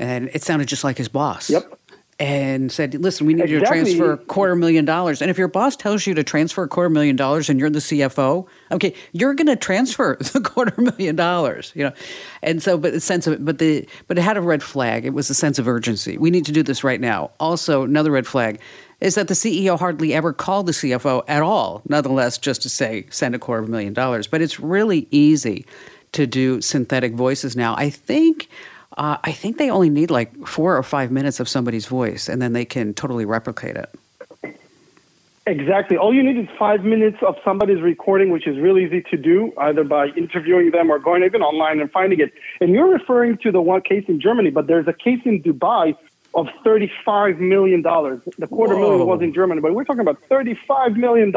and 0.00 0.30
it 0.32 0.42
sounded 0.42 0.66
just 0.66 0.82
like 0.82 0.98
his 0.98 1.08
boss. 1.08 1.48
Yep. 1.48 1.78
And 2.18 2.72
said, 2.72 2.94
listen, 2.94 3.28
we 3.28 3.34
need 3.34 3.44
exactly. 3.44 3.54
you 3.54 3.60
to 3.60 3.66
transfer 3.66 4.12
a 4.14 4.18
quarter 4.18 4.56
million 4.56 4.84
dollars. 4.84 5.22
And 5.22 5.30
if 5.30 5.38
your 5.38 5.46
boss 5.46 5.76
tells 5.76 6.04
you 6.08 6.14
to 6.14 6.24
transfer 6.24 6.64
a 6.64 6.68
quarter 6.68 6.90
million 6.90 7.14
dollars 7.14 7.48
and 7.48 7.60
you're 7.60 7.70
the 7.70 7.78
CFO, 7.78 8.48
okay, 8.72 8.92
you're 9.12 9.34
going 9.34 9.46
to 9.46 9.54
transfer 9.54 10.16
the 10.32 10.40
quarter 10.40 10.74
million 10.80 11.14
dollars, 11.14 11.70
you 11.76 11.84
know. 11.84 11.92
And 12.42 12.60
so, 12.60 12.76
but 12.76 12.92
the 12.92 13.00
sense 13.00 13.28
of 13.28 13.44
but 13.44 13.58
the, 13.58 13.88
but 14.08 14.18
it 14.18 14.22
had 14.22 14.36
a 14.36 14.40
red 14.40 14.64
flag. 14.64 15.04
It 15.04 15.14
was 15.14 15.30
a 15.30 15.34
sense 15.34 15.60
of 15.60 15.68
urgency. 15.68 16.18
We 16.18 16.32
need 16.32 16.46
to 16.46 16.52
do 16.52 16.64
this 16.64 16.82
right 16.82 17.00
now. 17.00 17.30
Also, 17.38 17.84
another 17.84 18.10
red 18.10 18.26
flag 18.26 18.58
is 19.00 19.14
that 19.14 19.28
the 19.28 19.34
CEO 19.34 19.78
hardly 19.78 20.12
ever 20.12 20.32
called 20.32 20.66
the 20.66 20.72
CFO 20.72 21.22
at 21.28 21.42
all, 21.42 21.82
nonetheless, 21.88 22.38
just 22.38 22.62
to 22.62 22.68
say, 22.68 23.06
send 23.10 23.34
a 23.34 23.38
quarter 23.38 23.62
of 23.62 23.68
a 23.68 23.70
million 23.70 23.92
dollars. 23.92 24.26
But 24.26 24.42
it's 24.42 24.58
really 24.58 25.06
easy 25.10 25.66
to 26.12 26.26
do 26.26 26.60
synthetic 26.60 27.14
voices 27.14 27.56
now. 27.56 27.74
I 27.76 27.90
think. 27.90 28.48
Uh, 28.96 29.16
I 29.22 29.30
think 29.30 29.58
they 29.58 29.70
only 29.70 29.90
need 29.90 30.10
like 30.10 30.34
four 30.44 30.76
or 30.76 30.82
five 30.82 31.12
minutes 31.12 31.38
of 31.38 31.48
somebody's 31.48 31.86
voice, 31.86 32.28
and 32.28 32.42
then 32.42 32.52
they 32.52 32.64
can 32.64 32.94
totally 32.94 33.24
replicate 33.24 33.76
it. 33.76 33.94
Exactly. 35.48 35.96
All 35.96 36.12
you 36.12 36.22
need 36.22 36.36
is 36.36 36.46
five 36.58 36.84
minutes 36.84 37.16
of 37.26 37.36
somebody's 37.42 37.80
recording, 37.80 38.30
which 38.30 38.46
is 38.46 38.58
really 38.58 38.84
easy 38.84 39.00
to 39.10 39.16
do, 39.16 39.50
either 39.56 39.82
by 39.82 40.08
interviewing 40.08 40.72
them 40.72 40.90
or 40.90 40.98
going 40.98 41.22
even 41.22 41.40
online 41.40 41.80
and 41.80 41.90
finding 41.90 42.20
it. 42.20 42.34
And 42.60 42.74
you're 42.74 42.92
referring 42.92 43.38
to 43.38 43.50
the 43.50 43.62
one 43.62 43.80
case 43.80 44.04
in 44.08 44.20
Germany, 44.20 44.50
but 44.50 44.66
there's 44.66 44.86
a 44.86 44.92
case 44.92 45.20
in 45.24 45.42
Dubai 45.42 45.96
of 46.34 46.46
$35 46.64 47.38
million. 47.38 47.82
The 47.82 48.46
quarter 48.46 48.74
Whoa. 48.74 48.80
million 48.80 49.06
was 49.06 49.22
in 49.22 49.32
Germany, 49.32 49.60
but 49.60 49.74
we're 49.74 49.84
talking 49.84 50.00
about 50.00 50.20
$35 50.30 50.96
million. 50.96 51.32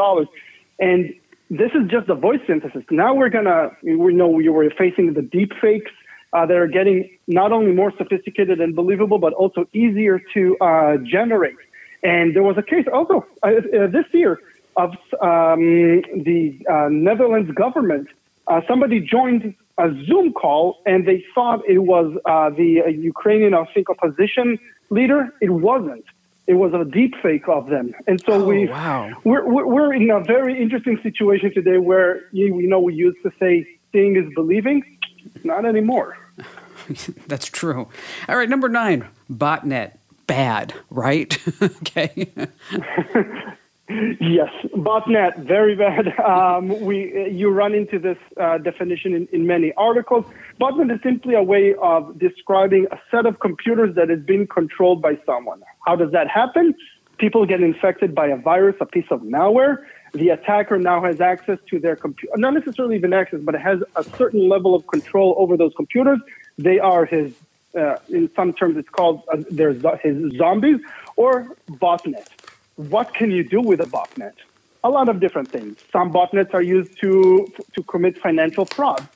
And 0.79 1.13
this 1.49 1.71
is 1.73 1.89
just 1.89 2.07
the 2.07 2.15
voice 2.15 2.39
synthesis. 2.47 2.83
Now 2.89 3.13
we're 3.13 3.29
going 3.29 3.45
to, 3.45 3.71
we 3.83 4.13
know 4.13 4.27
we 4.27 4.47
were 4.49 4.69
facing 4.77 5.13
the 5.13 5.21
deep 5.21 5.53
fakes 5.61 5.91
uh, 6.33 6.45
that 6.45 6.55
are 6.55 6.67
getting 6.67 7.09
not 7.27 7.51
only 7.51 7.73
more 7.73 7.91
sophisticated 7.97 8.61
and 8.61 8.75
believable, 8.75 9.19
but 9.19 9.33
also 9.33 9.67
easier 9.73 10.21
to 10.33 10.57
uh, 10.59 10.97
generate. 10.97 11.57
And 12.03 12.35
there 12.35 12.43
was 12.43 12.57
a 12.57 12.63
case 12.63 12.85
also 12.91 13.25
uh, 13.43 13.47
uh 13.47 13.87
this 13.87 14.05
year 14.11 14.39
of 14.77 14.91
um, 15.21 16.01
the 16.23 16.57
uh, 16.69 16.87
Netherlands 16.89 17.51
government. 17.51 18.07
Uh, 18.47 18.61
somebody 18.67 18.99
joined 18.99 19.53
a 19.77 19.89
Zoom 20.05 20.33
call 20.33 20.81
and 20.85 21.07
they 21.07 21.23
thought 21.35 21.61
it 21.67 21.79
was 21.79 22.17
the 22.57 22.83
Ukrainian, 22.91 23.53
I 23.53 23.65
think, 23.73 23.89
opposition 23.89 24.57
leader. 24.91 25.33
It 25.41 25.49
wasn't. 25.49 26.05
It 26.47 26.55
was 26.55 26.73
a 26.73 26.85
deep 26.85 27.15
fake 27.21 27.47
of 27.47 27.67
them. 27.67 27.95
And 28.07 28.21
so 28.21 28.33
oh, 28.33 28.45
we, 28.45 28.67
wow. 28.67 29.11
we're, 29.23 29.47
we're 29.47 29.93
in 29.93 30.09
a 30.09 30.19
very 30.19 30.61
interesting 30.61 30.99
situation 31.01 31.53
today 31.53 31.77
where, 31.77 32.23
you 32.31 32.67
know, 32.67 32.79
we 32.79 32.93
used 32.93 33.21
to 33.23 33.31
say 33.39 33.65
seeing 33.91 34.15
is 34.15 34.31
believing. 34.35 34.83
Not 35.43 35.65
anymore. 35.65 36.17
That's 37.27 37.47
true. 37.47 37.87
All 38.27 38.37
right, 38.37 38.49
number 38.49 38.69
nine, 38.69 39.07
botnet. 39.31 39.97
Bad, 40.27 40.73
right? 40.89 41.37
okay. 41.61 42.31
Yes, 44.19 44.49
botnet, 44.75 45.37
very 45.45 45.75
bad. 45.75 46.13
Um, 46.31 46.79
we, 46.81 47.29
you 47.29 47.49
run 47.49 47.73
into 47.73 47.99
this 47.99 48.17
uh, 48.37 48.57
definition 48.59 49.13
in, 49.13 49.27
in, 49.31 49.47
many 49.47 49.73
articles. 49.73 50.25
Botnet 50.59 50.93
is 50.93 51.01
simply 51.01 51.33
a 51.33 51.43
way 51.43 51.73
of 51.81 52.17
describing 52.19 52.87
a 52.91 52.99
set 53.09 53.25
of 53.25 53.39
computers 53.39 53.95
that 53.95 54.09
is 54.09 54.21
being 54.23 54.47
controlled 54.47 55.01
by 55.01 55.17
someone. 55.25 55.61
How 55.85 55.95
does 55.95 56.11
that 56.11 56.29
happen? 56.29 56.75
People 57.17 57.45
get 57.45 57.61
infected 57.61 58.15
by 58.15 58.27
a 58.27 58.37
virus, 58.37 58.75
a 58.79 58.85
piece 58.85 59.05
of 59.11 59.21
malware. 59.21 59.83
The 60.13 60.29
attacker 60.29 60.77
now 60.77 61.03
has 61.03 61.19
access 61.19 61.57
to 61.69 61.79
their 61.79 61.95
computer, 61.95 62.33
not 62.37 62.53
necessarily 62.53 62.95
even 62.95 63.13
access, 63.13 63.41
but 63.41 63.55
it 63.55 63.61
has 63.61 63.79
a 63.95 64.03
certain 64.03 64.47
level 64.47 64.73
of 64.75 64.87
control 64.87 65.35
over 65.37 65.57
those 65.57 65.73
computers. 65.75 66.19
They 66.57 66.79
are 66.79 67.05
his, 67.05 67.33
uh, 67.75 67.95
in 68.09 68.29
some 68.35 68.53
terms, 68.53 68.77
it's 68.77 68.89
called 68.89 69.23
uh, 69.33 69.37
there's 69.49 69.81
his 70.01 70.31
zombies 70.37 70.79
or 71.17 71.55
botnet 71.69 72.27
what 72.89 73.13
can 73.13 73.31
you 73.31 73.43
do 73.43 73.61
with 73.61 73.79
a 73.81 73.85
botnet? 73.85 74.33
A 74.83 74.89
lot 74.89 75.09
of 75.09 75.19
different 75.19 75.49
things. 75.51 75.77
Some 75.91 76.11
botnets 76.11 76.53
are 76.53 76.61
used 76.61 76.99
to, 77.01 77.47
to 77.73 77.83
commit 77.83 78.17
financial 78.17 78.65
fraud. 78.65 79.07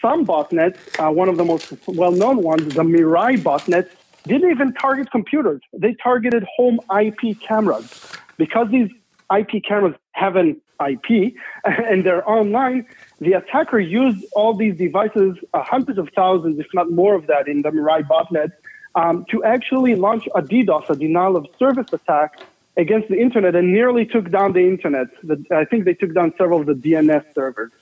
Some 0.00 0.24
botnets, 0.24 0.78
uh, 0.98 1.10
one 1.10 1.28
of 1.28 1.36
the 1.36 1.44
most 1.44 1.72
well 1.88 2.12
known 2.12 2.42
ones, 2.42 2.74
the 2.74 2.84
Mirai 2.84 3.36
botnet, 3.36 3.90
didn't 4.24 4.50
even 4.50 4.72
target 4.74 5.10
computers. 5.10 5.60
They 5.72 5.94
targeted 5.94 6.46
home 6.56 6.78
IP 7.00 7.40
cameras. 7.40 8.12
Because 8.36 8.68
these 8.70 8.90
IP 9.36 9.64
cameras 9.64 9.96
have 10.12 10.36
an 10.36 10.60
IP 10.88 11.34
and 11.64 12.04
they're 12.04 12.28
online, 12.28 12.86
the 13.20 13.32
attacker 13.32 13.80
used 13.80 14.24
all 14.34 14.54
these 14.54 14.76
devices, 14.76 15.36
uh, 15.52 15.64
hundreds 15.64 15.98
of 15.98 16.08
thousands, 16.14 16.60
if 16.60 16.66
not 16.72 16.92
more 16.92 17.14
of 17.16 17.26
that, 17.26 17.48
in 17.48 17.62
the 17.62 17.70
Mirai 17.70 18.06
botnet, 18.06 18.52
um, 18.94 19.24
to 19.30 19.42
actually 19.42 19.96
launch 19.96 20.28
a 20.34 20.42
DDoS, 20.42 20.90
a 20.90 20.96
denial 20.96 21.36
of 21.36 21.46
service 21.58 21.92
attack, 21.92 22.38
against 22.78 23.08
the 23.08 23.20
internet 23.20 23.56
and 23.56 23.72
nearly 23.72 24.06
took 24.06 24.30
down 24.30 24.52
the 24.52 24.60
internet. 24.60 25.08
The, 25.24 25.44
I 25.50 25.64
think 25.64 25.84
they 25.84 25.94
took 25.94 26.14
down 26.14 26.32
several 26.38 26.60
of 26.60 26.66
the 26.66 26.74
DNS 26.74 27.24
servers. 27.34 27.72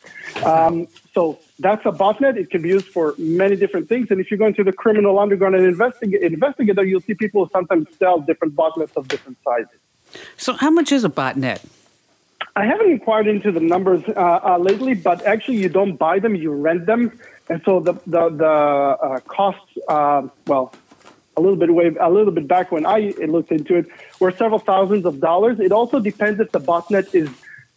Um, 0.45 0.89
so 1.15 1.39
that's 1.59 1.85
a 1.85 1.93
botnet. 1.93 2.37
It 2.37 2.51
can 2.51 2.63
be 2.63 2.71
used 2.71 2.87
for 2.87 3.15
many 3.19 3.57
different 3.57 3.89
things. 3.91 4.11
And 4.11 4.21
if 4.21 4.31
you 4.31 4.39
go 4.39 4.47
into 4.47 4.65
the 4.65 4.73
criminal 4.73 5.19
underground 5.19 5.55
and 5.55 5.67
investigate, 5.67 6.23
investigate 6.23 6.79
you'll 6.87 7.03
see 7.03 7.15
people 7.15 7.49
sometimes 7.53 7.87
sell 7.99 8.21
different 8.21 8.57
botnets 8.57 8.97
of 8.97 9.07
different 9.07 9.37
sizes. 9.45 9.79
So, 10.39 10.55
how 10.55 10.71
much 10.71 10.93
is 10.93 11.05
a 11.05 11.11
botnet? 11.11 11.63
I 12.55 12.65
haven't 12.65 12.91
inquired 12.91 13.27
into 13.27 13.53
the 13.53 13.61
numbers 13.61 14.03
uh, 14.09 14.41
uh, 14.43 14.59
lately, 14.59 14.95
but 14.95 15.27
actually, 15.27 15.59
you 15.59 15.69
don't 15.69 15.97
buy 15.97 16.21
them; 16.21 16.35
you 16.35 16.53
rent 16.53 16.87
them, 16.87 17.19
and 17.51 17.61
so 17.65 17.81
the 17.81 17.95
the, 18.07 18.31
the 18.31 18.47
uh, 18.47 19.21
costs, 19.21 19.73
uh, 19.89 20.23
well, 20.47 20.73
a 21.37 21.41
little 21.41 21.57
bit 21.57 21.73
way, 21.73 21.95
a 22.01 22.11
little 22.11 22.33
bit 22.33 22.49
back 22.49 22.73
when 22.73 22.87
I 22.87 23.13
looked 23.27 23.53
into 23.53 23.77
it, 23.77 23.87
were 24.21 24.31
several 24.31 24.59
thousands 24.59 25.05
of 25.05 25.21
dollars. 25.21 25.61
It 25.61 25.73
also 25.73 26.01
depends 26.01 26.41
if 26.41 26.51
the 26.53 26.61
botnet 26.61 27.15
is 27.15 27.29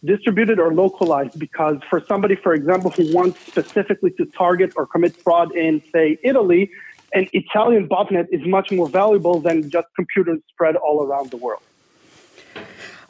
distributed 0.02 0.58
or 0.58 0.72
localized, 0.72 1.38
because 1.38 1.76
for 1.90 2.02
somebody, 2.06 2.36
for 2.36 2.54
example, 2.54 2.90
who 2.90 3.12
wants 3.14 3.38
specifically 3.46 4.10
to 4.12 4.24
target 4.24 4.72
or 4.76 4.86
commit 4.86 5.14
fraud 5.14 5.54
in, 5.54 5.82
say, 5.92 6.18
Italy, 6.22 6.70
an 7.12 7.28
Italian 7.32 7.86
botnet 7.86 8.28
is 8.30 8.46
much 8.46 8.70
more 8.70 8.88
valuable 8.88 9.40
than 9.40 9.68
just 9.68 9.88
computers 9.94 10.40
spread 10.48 10.76
all 10.76 11.02
around 11.04 11.30
the 11.30 11.36
world. 11.36 11.62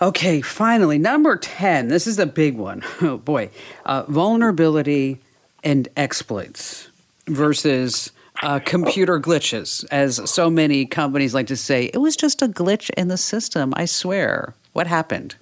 Okay, 0.02 0.40
finally, 0.40 0.98
number 0.98 1.36
10. 1.36 1.88
This 1.88 2.06
is 2.06 2.18
a 2.18 2.26
big 2.26 2.56
one. 2.56 2.82
Oh, 3.02 3.18
boy. 3.18 3.50
Uh, 3.84 4.02
vulnerability 4.08 5.20
and 5.62 5.88
exploits 5.96 6.88
versus 7.26 8.10
uh, 8.42 8.60
computer 8.64 9.20
glitches, 9.20 9.84
as 9.90 10.30
so 10.30 10.50
many 10.50 10.86
companies 10.86 11.34
like 11.34 11.46
to 11.48 11.56
say. 11.56 11.90
It 11.92 11.98
was 11.98 12.16
just 12.16 12.42
a 12.42 12.48
glitch 12.48 12.90
in 12.96 13.08
the 13.08 13.16
system, 13.16 13.72
I 13.76 13.84
swear. 13.84 14.54
What 14.72 14.86
happened? 14.86 15.34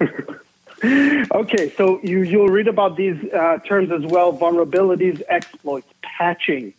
okay, 0.84 1.70
so 1.76 2.00
you, 2.02 2.22
you'll 2.22 2.48
read 2.48 2.68
about 2.68 2.96
these 2.96 3.16
uh, 3.32 3.58
terms 3.66 3.90
as 3.90 4.02
well 4.02 4.36
vulnerabilities, 4.36 5.22
exploits, 5.28 5.88
patching. 6.02 6.72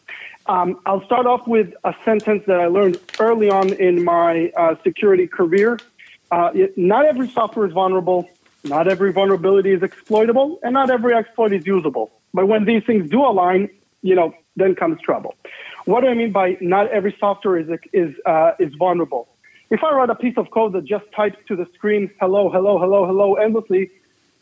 Um, 0.47 0.79
I'll 0.85 1.03
start 1.05 1.25
off 1.25 1.47
with 1.47 1.73
a 1.83 1.95
sentence 2.05 2.43
that 2.45 2.59
I 2.59 2.67
learned 2.67 2.99
early 3.19 3.49
on 3.49 3.73
in 3.73 4.03
my 4.03 4.51
uh, 4.55 4.75
security 4.83 5.27
career 5.27 5.79
uh, 6.31 6.51
it, 6.53 6.77
not 6.77 7.05
every 7.05 7.29
software 7.29 7.65
is 7.65 7.73
vulnerable, 7.73 8.29
not 8.63 8.87
every 8.87 9.11
vulnerability 9.11 9.71
is 9.71 9.83
exploitable, 9.83 10.59
and 10.63 10.73
not 10.73 10.89
every 10.89 11.13
exploit 11.13 11.53
is 11.53 11.65
usable. 11.65 12.11
But 12.33 12.47
when 12.47 12.65
these 12.65 12.83
things 12.83 13.09
do 13.09 13.21
align, 13.21 13.69
you 14.01 14.15
know, 14.15 14.35
then 14.55 14.75
comes 14.75 14.99
trouble. 15.01 15.35
What 15.85 16.01
do 16.01 16.07
I 16.07 16.13
mean 16.13 16.31
by 16.31 16.57
not 16.61 16.91
every 16.91 17.15
software 17.19 17.57
is 17.57 17.67
is 17.93 18.15
uh, 18.25 18.51
is 18.59 18.73
vulnerable? 18.77 19.27
If 19.69 19.83
I 19.83 19.91
write 19.95 20.09
a 20.09 20.15
piece 20.15 20.35
of 20.37 20.51
code 20.51 20.73
that 20.73 20.85
just 20.85 21.05
types 21.15 21.37
to 21.47 21.55
the 21.55 21.65
screen 21.73 22.09
hello, 22.19 22.49
hello, 22.49 22.77
hello, 22.79 23.05
hello 23.05 23.35
endlessly, 23.35 23.89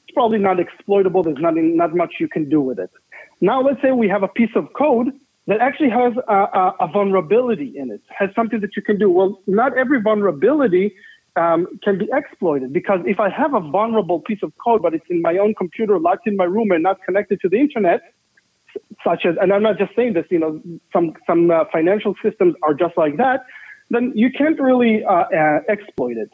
it's 0.04 0.14
probably 0.14 0.38
not 0.38 0.60
exploitable. 0.60 1.24
There's 1.24 1.38
nothing, 1.40 1.78
not 1.78 1.96
much 1.96 2.16
you 2.20 2.28
can 2.28 2.50
do 2.50 2.62
with 2.62 2.80
it. 2.80 2.92
Now, 3.40 3.62
let's 3.62 3.82
say 3.82 3.92
we 3.92 4.10
have 4.10 4.24
a 4.24 4.28
piece 4.28 4.52
of 4.56 4.72
code 4.74 5.08
that 5.48 5.60
actually 5.60 5.90
has 5.90 6.14
a, 6.28 6.34
a, 6.34 6.76
a 6.82 6.88
vulnerability 6.88 7.74
in 7.78 7.92
it, 7.92 8.02
has 8.10 8.30
something 8.36 8.60
that 8.62 8.76
you 8.76 8.82
can 8.82 8.98
do. 8.98 9.10
Well, 9.10 9.42
not 9.48 9.78
every 9.78 10.02
vulnerability 10.02 10.96
um, 11.36 11.68
can 11.84 11.98
be 11.98 12.08
exploited 12.14 12.72
because 12.72 13.00
if 13.06 13.20
I 13.20 13.30
have 13.30 13.54
a 13.54 13.60
vulnerable 13.60 14.20
piece 14.20 14.44
of 14.44 14.54
code, 14.64 14.82
but 14.82 14.94
it's 14.94 15.06
in 15.10 15.22
my 15.22 15.38
own 15.38 15.56
computer, 15.56 16.00
locked 16.00 16.28
in 16.28 16.36
my 16.38 16.46
room, 16.46 16.72
and 16.72 16.84
not 16.84 17.02
connected 17.04 17.42
to 17.42 17.50
the 17.50 17.58
internet, 17.58 18.02
such 19.04 19.26
as, 19.26 19.36
and 19.42 19.52
I'm 19.52 19.64
not 19.64 19.78
just 19.78 19.96
saying 19.96 20.14
this, 20.14 20.26
you 20.30 20.40
know, 20.40 20.62
some 20.92 21.14
some 21.28 21.52
uh, 21.52 21.66
financial 21.72 22.16
systems 22.24 22.56
are 22.64 22.74
just 22.74 22.98
like 22.98 23.18
that, 23.18 23.46
then 23.90 24.12
you 24.16 24.32
can't 24.32 24.60
really 24.60 25.04
uh, 25.04 25.14
uh, 25.14 25.60
exploit 25.70 26.18
it. 26.18 26.32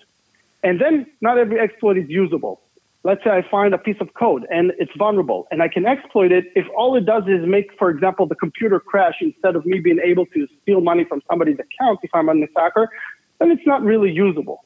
And 0.63 0.80
then 0.80 1.06
not 1.21 1.38
every 1.38 1.60
exploit 1.60 1.97
is 1.97 2.10
usable. 2.10 2.62
Let's 3.04 3.23
say 3.23 3.30
I 3.30 3.43
find 3.49 3.73
a 3.73 3.78
piece 3.78 3.95
of 4.02 4.13
code 4.13 4.45
and 4.52 4.73
it's 4.78 4.91
vulnerable, 4.97 5.47
and 5.52 5.62
I 5.62 5.69
can 5.69 5.86
exploit 5.86 6.32
it 6.32 6.45
if 6.56 6.65
all 6.75 6.95
it 6.97 7.06
does 7.06 7.23
is 7.28 7.45
make, 7.45 7.67
for 7.78 7.89
example, 7.89 8.25
the 8.25 8.36
computer 8.36 8.80
crash 8.80 9.15
instead 9.21 9.56
of 9.56 9.65
me 9.65 9.80
being 9.80 9.99
able 10.04 10.25
to 10.28 10.47
steal 10.62 10.82
money 10.82 11.06
from 11.06 11.21
somebody's 11.30 11.60
account 11.60 11.99
if 12.04 12.12
I'm 12.13 12.28
an 12.28 12.43
attacker, 12.43 12.89
then 13.39 13.52
it's 13.52 13.65
not 13.65 13.84
really 13.84 14.12
usable. 14.12 14.65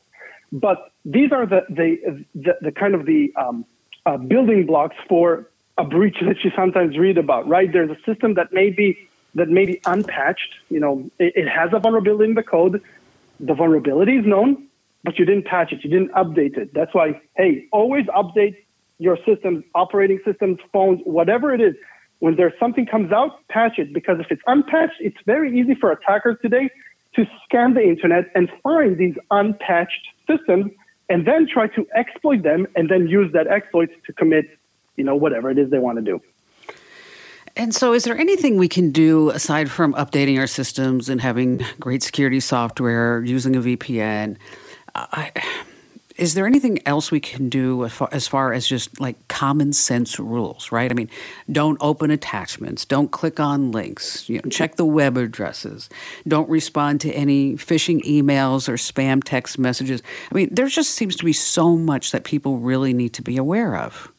But 0.52 0.92
these 1.06 1.32
are 1.32 1.46
the 1.46 1.62
the 1.70 2.26
the, 2.34 2.58
the 2.62 2.72
kind 2.72 2.96
of 2.96 3.06
the 3.06 3.32
um, 3.36 3.66
uh, 4.06 4.18
building 4.18 4.66
blocks 4.66 4.96
for 5.08 5.50
a 5.78 5.84
breach 5.84 6.18
that 6.22 6.44
you 6.44 6.52
sometimes 6.56 6.98
read 6.98 7.18
about. 7.18 7.48
Right? 7.48 7.72
There's 7.72 7.90
a 7.90 7.98
system 8.06 8.36
that 8.36 8.54
may 8.54 8.70
be 8.70 8.98
that 9.36 9.50
may 9.50 9.66
be 9.66 9.82
unpatched. 9.86 10.54
You 10.70 10.80
know, 10.80 11.10
it, 11.20 11.34
it 11.36 11.48
has 11.50 11.72
a 11.74 11.80
vulnerability 11.80 12.30
in 12.30 12.36
the 12.36 12.44
code. 12.44 12.82
The 13.40 13.54
vulnerability 13.54 14.18
is 14.18 14.26
known, 14.26 14.68
but 15.04 15.18
you 15.18 15.26
didn't 15.26 15.46
patch 15.46 15.72
it. 15.72 15.84
You 15.84 15.90
didn't 15.90 16.12
update 16.12 16.58
it. 16.58 16.74
That's 16.74 16.94
why, 16.94 17.20
hey, 17.36 17.68
always 17.72 18.06
update 18.06 18.56
your 19.00 19.18
systems, 19.26 19.64
operating 19.76 20.20
systems, 20.24 20.60
phones, 20.72 21.02
whatever 21.04 21.54
it 21.54 21.62
is. 21.62 21.76
When 22.20 22.36
there's 22.38 22.54
something 22.60 22.86
comes 22.86 23.12
out, 23.12 23.46
patch 23.50 23.80
it 23.80 23.92
because 23.92 24.20
if 24.20 24.28
it's 24.32 24.42
unpatched, 24.48 24.96
it's 25.00 25.18
very 25.26 25.60
easy 25.60 25.76
for 25.76 25.92
attackers 25.92 26.38
today 26.42 26.70
to 27.16 27.26
scan 27.44 27.74
the 27.74 27.82
internet 27.82 28.32
and 28.34 28.50
find 28.64 28.98
these 28.98 29.16
unpatched 29.30 30.08
systems 30.26 30.72
and 31.10 31.28
then 31.28 31.48
try 31.52 31.68
to 31.68 31.86
exploit 31.96 32.44
them 32.44 32.66
and 32.76 32.90
then 32.90 33.08
use 33.08 33.32
that 33.34 33.48
exploit 33.48 33.90
to 34.06 34.14
commit, 34.14 34.46
you 34.96 35.04
know, 35.04 35.16
whatever 35.16 35.50
it 35.50 35.58
is 35.58 35.70
they 35.70 35.80
want 35.80 35.98
to 35.98 36.04
do. 36.04 36.22
And 37.56 37.74
so, 37.74 37.94
is 37.94 38.04
there 38.04 38.18
anything 38.18 38.58
we 38.58 38.68
can 38.68 38.92
do 38.92 39.30
aside 39.30 39.70
from 39.70 39.94
updating 39.94 40.40
our 40.40 40.48
systems 40.48 41.08
and 41.08 41.22
having 41.22 41.64
great 41.80 42.02
security 42.02 42.40
software, 42.40 43.24
using 43.24 43.56
a 43.56 43.60
VPN? 43.60 44.38
I, 44.96 45.32
is 46.16 46.36
there 46.36 46.46
anything 46.46 46.80
else 46.88 47.12
we 47.12 47.20
can 47.20 47.50
do 47.50 47.86
as 47.86 47.94
far, 47.94 48.10
as 48.12 48.28
far, 48.28 48.54
as 48.54 48.68
just 48.68 49.00
like 49.00 49.28
common 49.28 49.74
sense 49.74 50.20
rules, 50.20 50.72
right? 50.72 50.92
I 50.92 50.94
mean, 50.94 51.10
don't 51.52 51.78
open 51.82 52.12
attachments, 52.12 52.86
don't 52.86 53.12
click 53.12 53.40
on 53.40 53.72
links, 53.72 54.30
you 54.30 54.36
know, 54.44 54.50
check 54.50 54.76
the 54.76 54.86
web 54.86 55.18
addresses, 55.18 55.90
don't 56.28 56.50
respond 56.50 57.02
to 57.02 57.12
any 57.14 57.54
phishing 57.54 58.02
emails 58.04 58.70
or 58.70 58.74
spam 58.74 59.24
text 59.24 59.58
messages. 59.58 60.04
I 60.32 60.36
mean, 60.36 60.50
there 60.52 60.68
just 60.68 60.92
seems 60.92 61.16
to 61.16 61.26
be 61.26 61.34
so 61.34 61.76
much 61.76 62.12
that 62.12 62.24
people 62.24 62.60
really 62.60 62.94
need 62.94 63.14
to 63.14 63.24
be 63.24 63.38
aware 63.38 63.76
of. 63.76 64.13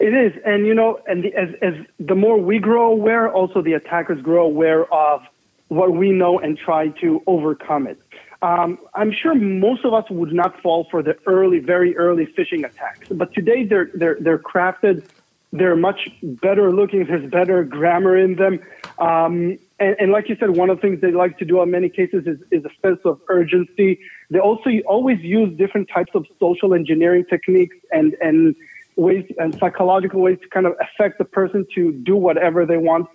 It 0.00 0.14
is, 0.14 0.40
and 0.44 0.66
you 0.66 0.74
know, 0.74 1.00
and 1.06 1.24
the, 1.24 1.34
as 1.34 1.48
as 1.62 1.74
the 1.98 2.14
more 2.14 2.38
we 2.38 2.58
grow 2.58 2.90
aware, 2.92 3.32
also 3.32 3.62
the 3.62 3.74
attackers 3.74 4.20
grow 4.22 4.44
aware 4.44 4.92
of 4.92 5.22
what 5.68 5.92
we 5.92 6.12
know 6.12 6.38
and 6.38 6.56
try 6.56 6.88
to 7.00 7.22
overcome 7.26 7.86
it. 7.86 8.00
Um, 8.42 8.78
I'm 8.94 9.12
sure 9.12 9.34
most 9.34 9.84
of 9.84 9.94
us 9.94 10.04
would 10.10 10.32
not 10.32 10.60
fall 10.60 10.86
for 10.90 11.02
the 11.02 11.16
early, 11.26 11.58
very 11.58 11.96
early 11.96 12.26
phishing 12.26 12.64
attacks. 12.64 13.08
But 13.10 13.32
today 13.34 13.64
they're 13.64 13.90
they're 13.94 14.18
they're 14.20 14.38
crafted. 14.38 15.04
They're 15.52 15.76
much 15.76 16.10
better 16.22 16.72
looking. 16.72 17.06
There's 17.06 17.30
better 17.30 17.64
grammar 17.64 18.16
in 18.16 18.34
them. 18.34 18.60
Um, 18.98 19.58
and, 19.78 19.94
and, 19.98 20.10
like 20.10 20.28
you 20.28 20.36
said, 20.40 20.50
one 20.50 20.70
of 20.70 20.78
the 20.78 20.82
things 20.82 21.00
they 21.00 21.12
like 21.12 21.38
to 21.38 21.44
do 21.44 21.62
in 21.62 21.70
many 21.70 21.88
cases 21.88 22.26
is, 22.26 22.38
is 22.50 22.64
a 22.64 22.70
sense 22.82 23.00
of 23.04 23.20
urgency. 23.28 24.00
They 24.30 24.38
also 24.38 24.70
always 24.86 25.20
use 25.20 25.56
different 25.56 25.88
types 25.88 26.12
of 26.14 26.26
social 26.40 26.74
engineering 26.74 27.24
techniques 27.28 27.76
and 27.92 28.16
and 28.20 28.56
ways 28.96 29.24
and 29.38 29.54
psychological 29.58 30.20
ways 30.20 30.38
to 30.42 30.48
kind 30.48 30.66
of 30.66 30.74
affect 30.80 31.18
the 31.18 31.24
person 31.24 31.66
to 31.74 31.92
do 31.92 32.16
whatever 32.16 32.66
they 32.66 32.78
want. 32.78 33.06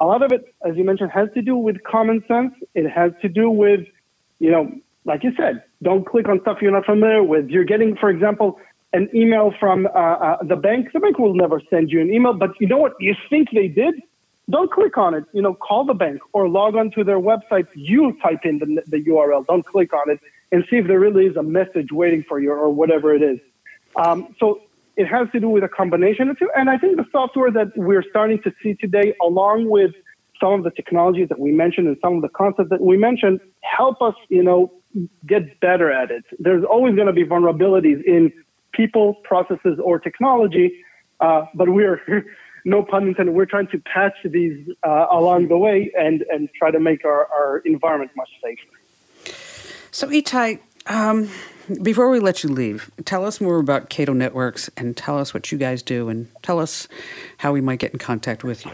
A 0.00 0.06
lot 0.06 0.22
of 0.22 0.32
it, 0.32 0.54
as 0.66 0.76
you 0.76 0.84
mentioned, 0.84 1.10
has 1.12 1.28
to 1.34 1.42
do 1.42 1.56
with 1.56 1.82
common 1.84 2.24
sense. 2.26 2.52
It 2.74 2.88
has 2.88 3.12
to 3.22 3.28
do 3.28 3.50
with 3.50 3.86
you 4.38 4.50
know, 4.50 4.72
like 5.04 5.22
you 5.24 5.32
said, 5.36 5.62
don't 5.82 6.06
click 6.06 6.28
on 6.28 6.40
stuff 6.40 6.58
you're 6.60 6.72
not 6.72 6.86
familiar 6.86 7.22
with. 7.22 7.48
You're 7.48 7.64
getting, 7.64 7.96
for 7.96 8.10
example, 8.10 8.58
an 8.92 9.08
email 9.14 9.52
from 9.58 9.86
uh, 9.86 9.90
uh, 9.90 10.42
the 10.42 10.56
bank. 10.56 10.92
The 10.92 11.00
bank 11.00 11.18
will 11.18 11.34
never 11.34 11.60
send 11.70 11.90
you 11.90 12.00
an 12.00 12.12
email, 12.12 12.32
but 12.32 12.50
you 12.60 12.66
know 12.66 12.78
what? 12.78 12.92
You 13.00 13.14
think 13.30 13.48
they 13.52 13.68
did? 13.68 13.94
Don't 14.50 14.70
click 14.70 14.98
on 14.98 15.14
it. 15.14 15.24
You 15.32 15.40
know, 15.42 15.54
call 15.54 15.84
the 15.84 15.94
bank 15.94 16.20
or 16.32 16.48
log 16.48 16.76
on 16.76 16.90
to 16.92 17.04
their 17.04 17.18
website. 17.18 17.66
You 17.74 18.16
type 18.22 18.40
in 18.44 18.58
the, 18.58 18.82
the 18.86 19.02
URL. 19.02 19.46
Don't 19.46 19.64
click 19.64 19.92
on 19.94 20.10
it 20.10 20.20
and 20.52 20.64
see 20.68 20.76
if 20.76 20.86
there 20.86 21.00
really 21.00 21.26
is 21.26 21.36
a 21.36 21.42
message 21.42 21.90
waiting 21.90 22.22
for 22.28 22.38
you 22.38 22.52
or 22.52 22.70
whatever 22.70 23.14
it 23.14 23.22
is. 23.22 23.40
Um, 23.96 24.34
so 24.38 24.60
it 24.96 25.06
has 25.06 25.28
to 25.32 25.40
do 25.40 25.48
with 25.48 25.64
a 25.64 25.68
combination 25.68 26.28
of 26.30 26.38
two. 26.38 26.50
And 26.56 26.70
I 26.70 26.78
think 26.78 26.96
the 26.96 27.06
software 27.10 27.50
that 27.50 27.72
we're 27.76 28.04
starting 28.08 28.40
to 28.42 28.52
see 28.62 28.74
today, 28.74 29.14
along 29.20 29.68
with 29.68 29.92
some 30.40 30.52
of 30.52 30.64
the 30.64 30.70
technologies 30.70 31.28
that 31.28 31.38
we 31.38 31.52
mentioned 31.52 31.88
and 31.88 31.96
some 32.02 32.16
of 32.16 32.22
the 32.22 32.28
concepts 32.28 32.70
that 32.70 32.80
we 32.80 32.96
mentioned 32.96 33.40
help 33.62 34.00
us, 34.02 34.14
you 34.28 34.42
know, 34.42 34.72
get 35.26 35.60
better 35.60 35.90
at 35.90 36.10
it. 36.10 36.24
There's 36.38 36.64
always 36.64 36.94
going 36.94 37.06
to 37.06 37.12
be 37.12 37.24
vulnerabilities 37.24 38.02
in 38.04 38.32
people, 38.72 39.14
processes, 39.24 39.78
or 39.82 39.98
technology, 39.98 40.72
uh, 41.20 41.46
but 41.54 41.68
we're, 41.68 42.00
no 42.64 42.82
pun 42.82 43.08
intended, 43.08 43.34
we're 43.34 43.46
trying 43.46 43.68
to 43.68 43.78
patch 43.78 44.14
these 44.24 44.68
uh, 44.82 45.06
along 45.10 45.48
the 45.48 45.58
way 45.58 45.92
and, 45.98 46.24
and 46.30 46.48
try 46.56 46.70
to 46.70 46.80
make 46.80 47.04
our, 47.04 47.26
our 47.32 47.58
environment 47.58 48.10
much 48.16 48.30
safer. 48.42 49.32
So, 49.90 50.08
Etay, 50.08 50.60
um, 50.86 51.30
before 51.82 52.10
we 52.10 52.20
let 52.20 52.42
you 52.42 52.50
leave, 52.50 52.90
tell 53.04 53.24
us 53.24 53.40
more 53.40 53.58
about 53.58 53.88
Cato 53.88 54.12
Networks 54.12 54.70
and 54.76 54.96
tell 54.96 55.18
us 55.18 55.32
what 55.32 55.50
you 55.50 55.58
guys 55.58 55.82
do 55.82 56.08
and 56.08 56.28
tell 56.42 56.58
us 56.58 56.88
how 57.38 57.52
we 57.52 57.60
might 57.60 57.78
get 57.78 57.92
in 57.92 57.98
contact 57.98 58.44
with 58.44 58.64
you. 58.66 58.72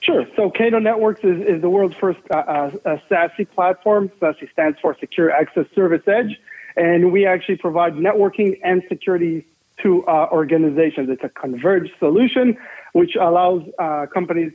Sure. 0.00 0.26
So 0.36 0.50
Cato 0.50 0.78
Networks 0.78 1.24
is, 1.24 1.40
is 1.40 1.62
the 1.62 1.70
world's 1.70 1.96
first 1.96 2.20
uh, 2.30 2.34
uh, 2.36 2.98
SASE 3.08 3.48
platform. 3.50 4.10
SASE 4.20 4.50
stands 4.52 4.78
for 4.78 4.94
Secure 5.00 5.30
Access 5.30 5.66
Service 5.74 6.06
Edge. 6.06 6.38
And 6.76 7.12
we 7.12 7.24
actually 7.24 7.56
provide 7.56 7.94
networking 7.94 8.60
and 8.62 8.82
security 8.88 9.46
to 9.78 10.06
uh, 10.06 10.28
organizations. 10.30 11.08
It's 11.08 11.24
a 11.24 11.28
converged 11.28 11.92
solution, 11.98 12.58
which 12.92 13.16
allows 13.16 13.62
uh, 13.78 14.06
companies 14.12 14.52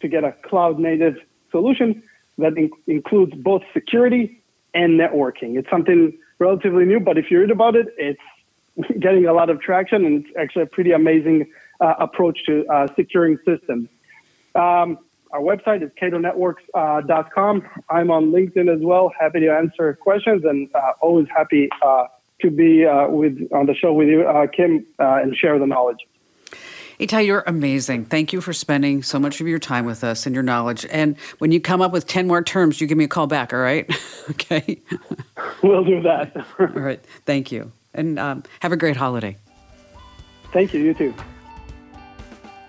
to 0.00 0.08
get 0.08 0.24
a 0.24 0.32
cloud 0.32 0.78
native 0.78 1.18
solution 1.50 2.02
that 2.38 2.56
in- 2.56 2.70
includes 2.86 3.34
both 3.34 3.62
security 3.72 4.40
and 4.74 4.98
networking. 4.98 5.58
It's 5.58 5.68
something 5.70 6.16
relatively 6.38 6.84
new, 6.84 7.00
but 7.00 7.18
if 7.18 7.30
you 7.30 7.40
read 7.40 7.50
about 7.50 7.76
it, 7.76 7.88
it's 7.96 8.20
getting 9.00 9.26
a 9.26 9.32
lot 9.32 9.50
of 9.50 9.60
traction 9.60 10.04
and 10.04 10.24
it's 10.24 10.36
actually 10.36 10.62
a 10.62 10.66
pretty 10.66 10.92
amazing 10.92 11.50
uh, 11.80 11.94
approach 11.98 12.44
to 12.46 12.66
uh, 12.66 12.86
securing 12.96 13.38
systems. 13.44 13.88
Um, 14.54 14.98
our 15.30 15.40
website 15.40 15.82
is 15.82 15.90
catonetworks.com. 16.00 17.62
Uh, 17.62 17.92
I'm 17.92 18.10
on 18.10 18.32
LinkedIn 18.32 18.74
as 18.74 18.80
well. 18.80 19.12
Happy 19.18 19.40
to 19.40 19.48
answer 19.48 19.94
questions 19.94 20.44
and 20.44 20.70
uh, 20.74 20.92
always 21.00 21.28
happy 21.28 21.68
uh, 21.82 22.06
to 22.40 22.50
be 22.50 22.86
uh, 22.86 23.08
with 23.08 23.46
on 23.52 23.66
the 23.66 23.74
show 23.74 23.92
with 23.92 24.08
you, 24.08 24.24
Kim, 24.56 24.86
and 24.98 25.36
share 25.36 25.58
the 25.58 25.66
knowledge. 25.66 25.98
Etay, 27.00 27.26
you're 27.26 27.44
amazing. 27.46 28.06
Thank 28.06 28.32
you 28.32 28.40
for 28.40 28.52
spending 28.52 29.04
so 29.04 29.20
much 29.20 29.40
of 29.40 29.46
your 29.46 29.60
time 29.60 29.84
with 29.84 30.02
us 30.02 30.26
and 30.26 30.34
your 30.34 30.42
knowledge. 30.42 30.84
And 30.90 31.16
when 31.38 31.52
you 31.52 31.60
come 31.60 31.80
up 31.80 31.92
with 31.92 32.08
10 32.08 32.26
more 32.26 32.42
terms, 32.42 32.80
you 32.80 32.88
give 32.88 32.98
me 32.98 33.04
a 33.04 33.08
call 33.08 33.28
back, 33.28 33.52
all 33.52 33.60
right? 33.60 33.88
okay. 34.30 34.80
We'll 35.62 35.84
do 35.84 36.00
that. 36.02 36.36
all 36.60 36.66
right. 36.66 37.04
Thank 37.24 37.50
you. 37.50 37.72
And 37.92 38.18
um, 38.18 38.44
have 38.60 38.70
a 38.70 38.76
great 38.76 38.96
holiday. 38.96 39.36
Thank 40.52 40.72
you. 40.72 40.80
You 40.80 40.94
too. 40.94 41.14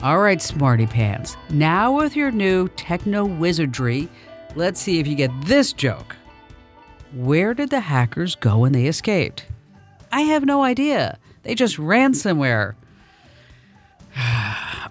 All 0.01 0.19
right, 0.19 0.41
smarty 0.41 0.87
pants. 0.87 1.37
Now 1.49 1.95
with 1.95 2.15
your 2.15 2.31
new 2.31 2.67
techno 2.69 3.25
wizardry, 3.25 4.07
let's 4.55 4.79
see 4.79 4.99
if 4.99 5.07
you 5.07 5.15
get 5.15 5.29
this 5.43 5.71
joke. 5.71 6.15
Where 7.13 7.53
did 7.53 7.69
the 7.69 7.79
hackers 7.79 8.35
go 8.35 8.59
when 8.59 8.71
they 8.71 8.87
escaped? 8.87 9.45
I 10.11 10.21
have 10.21 10.45
no 10.45 10.63
idea. 10.63 11.19
They 11.43 11.53
just 11.53 11.77
ran 11.77 12.13
somewhere. 12.13 12.75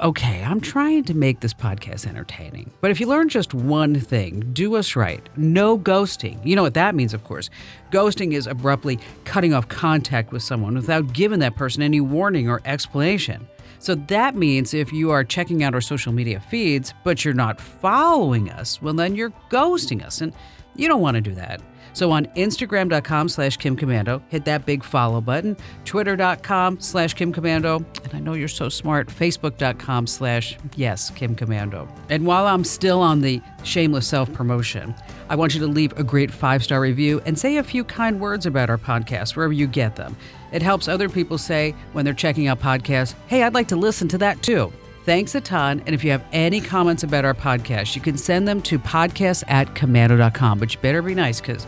Okay, 0.01 0.43
I'm 0.45 0.61
trying 0.61 1.05
to 1.05 1.15
make 1.15 1.41
this 1.41 1.55
podcast 1.55 2.07
entertaining. 2.07 2.71
But 2.81 2.91
if 2.91 3.01
you 3.01 3.07
learn 3.07 3.29
just 3.29 3.55
one 3.55 3.99
thing, 3.99 4.51
do 4.53 4.77
us 4.77 4.95
right. 4.97 5.27
No 5.37 5.79
ghosting. 5.79 6.45
You 6.45 6.57
know 6.57 6.63
what 6.63 6.75
that 6.75 6.95
means, 6.95 7.15
of 7.15 7.25
course. 7.25 7.51
Ghosting 7.91 8.33
is 8.33 8.47
abruptly 8.47 8.99
cutting 9.25 9.55
off 9.55 9.69
contact 9.69 10.33
with 10.33 10.43
someone 10.43 10.75
without 10.75 11.13
giving 11.13 11.41
that 11.41 11.57
person 11.57 11.83
any 11.83 12.01
warning 12.01 12.49
or 12.49 12.61
explanation. 12.65 13.47
So 13.81 13.95
that 13.95 14.35
means 14.35 14.75
if 14.75 14.93
you 14.93 15.11
are 15.11 15.23
checking 15.25 15.63
out 15.63 15.75
our 15.75 15.81
social 15.81 16.13
media 16.13 16.41
feeds, 16.41 16.95
but 17.05 17.25
you're 17.25 17.35
not 17.35 17.61
following 17.61 18.51
us, 18.51 18.83
well, 18.83 18.95
then 18.95 19.15
you're 19.15 19.33
ghosting 19.51 20.05
us. 20.05 20.21
And 20.21 20.33
you 20.79 20.89
don't 20.89 21.01
want 21.01 21.17
to 21.17 21.21
do 21.21 21.35
that. 21.35 21.61
So 21.93 22.13
on 22.13 22.27
Instagram.com 22.37 23.29
slash 23.29 23.57
Kim 23.57 23.77
Komando, 23.77 24.23
hit 24.29 24.45
that 24.45 24.65
big 24.65 24.85
follow 24.85 25.21
button. 25.21 25.57
Twitter.com 25.85 26.79
slash 26.81 27.15
Kim 27.15 27.33
Komando. 27.33 27.85
And 28.05 28.15
I 28.15 28.21
know 28.21 28.35
you're 28.35 28.47
so 28.47 28.69
smart. 28.69 29.09
Facebook.com 29.09 30.07
slash 30.07 30.57
yes, 30.77 31.11
Kim 31.11 31.35
Komando. 31.35 31.91
And 32.09 32.25
while 32.25 32.47
I'm 32.47 32.63
still 32.63 33.01
on 33.01 33.21
the 33.21 33.43
shameless 33.65 34.07
self 34.07 34.33
promotion, 34.33 34.95
I 35.29 35.35
want 35.35 35.55
you 35.55 35.61
to 35.61 35.67
leave 35.67 35.93
a 35.99 36.05
great 36.05 36.31
five 36.31 36.63
star 36.63 36.81
review 36.81 37.21
and 37.27 37.37
say 37.37 37.57
a 37.57 37.65
few 37.65 37.83
kind 37.83 38.21
words 38.21 38.47
about 38.47 38.71
our 38.71 38.79
podcast 38.79 39.35
wherever 39.35 39.53
you 39.53 39.67
get 39.67 39.97
them. 39.97 40.17
It 40.53 40.63
helps 40.63 40.87
other 40.87 41.09
people 41.09 41.37
say 41.37 41.75
when 41.93 42.05
they're 42.05 42.15
checking 42.15 42.47
out 42.47 42.61
podcasts, 42.61 43.15
hey, 43.27 43.43
I'd 43.43 43.55
like 43.55 43.69
to 43.69 43.77
listen 43.77 44.07
to 44.09 44.19
that 44.19 44.41
too. 44.43 44.73
Thanks 45.09 45.35
a 45.35 45.41
ton. 45.41 45.83
And 45.87 45.95
if 45.95 46.05
you 46.05 46.11
have 46.11 46.23
any 46.35 46.61
comments 46.61 47.03
about 47.03 47.25
our 47.25 47.33
podcast, 47.33 47.97
you 47.97 48.03
can 48.03 48.19
send 48.19 48.47
them 48.47 48.61
to 48.61 48.79
podcast 48.79 49.43
at 49.49 49.69
komando.com. 49.69 50.59
But 50.59 50.75
you 50.75 50.81
better 50.81 51.01
be 51.01 51.15
nice 51.15 51.41
because 51.41 51.67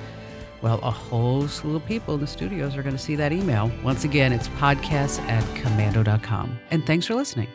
well, 0.61 0.79
a 0.83 0.91
whole 0.91 1.49
slew 1.49 1.77
of 1.77 1.87
people 1.87 2.17
in 2.17 2.21
the 2.21 2.27
studios 2.27 2.77
are 2.77 2.83
going 2.83 2.95
to 2.95 3.01
see 3.03 3.17
that 3.17 3.33
email. 3.33 3.73
Once 3.83 4.05
again, 4.05 4.35
it's 4.35 4.49
podcast 4.49 5.21
at 5.21 5.43
komando.com. 5.57 6.59
And 6.71 6.85
thanks 6.85 7.07
for 7.07 7.15
listening. 7.15 7.49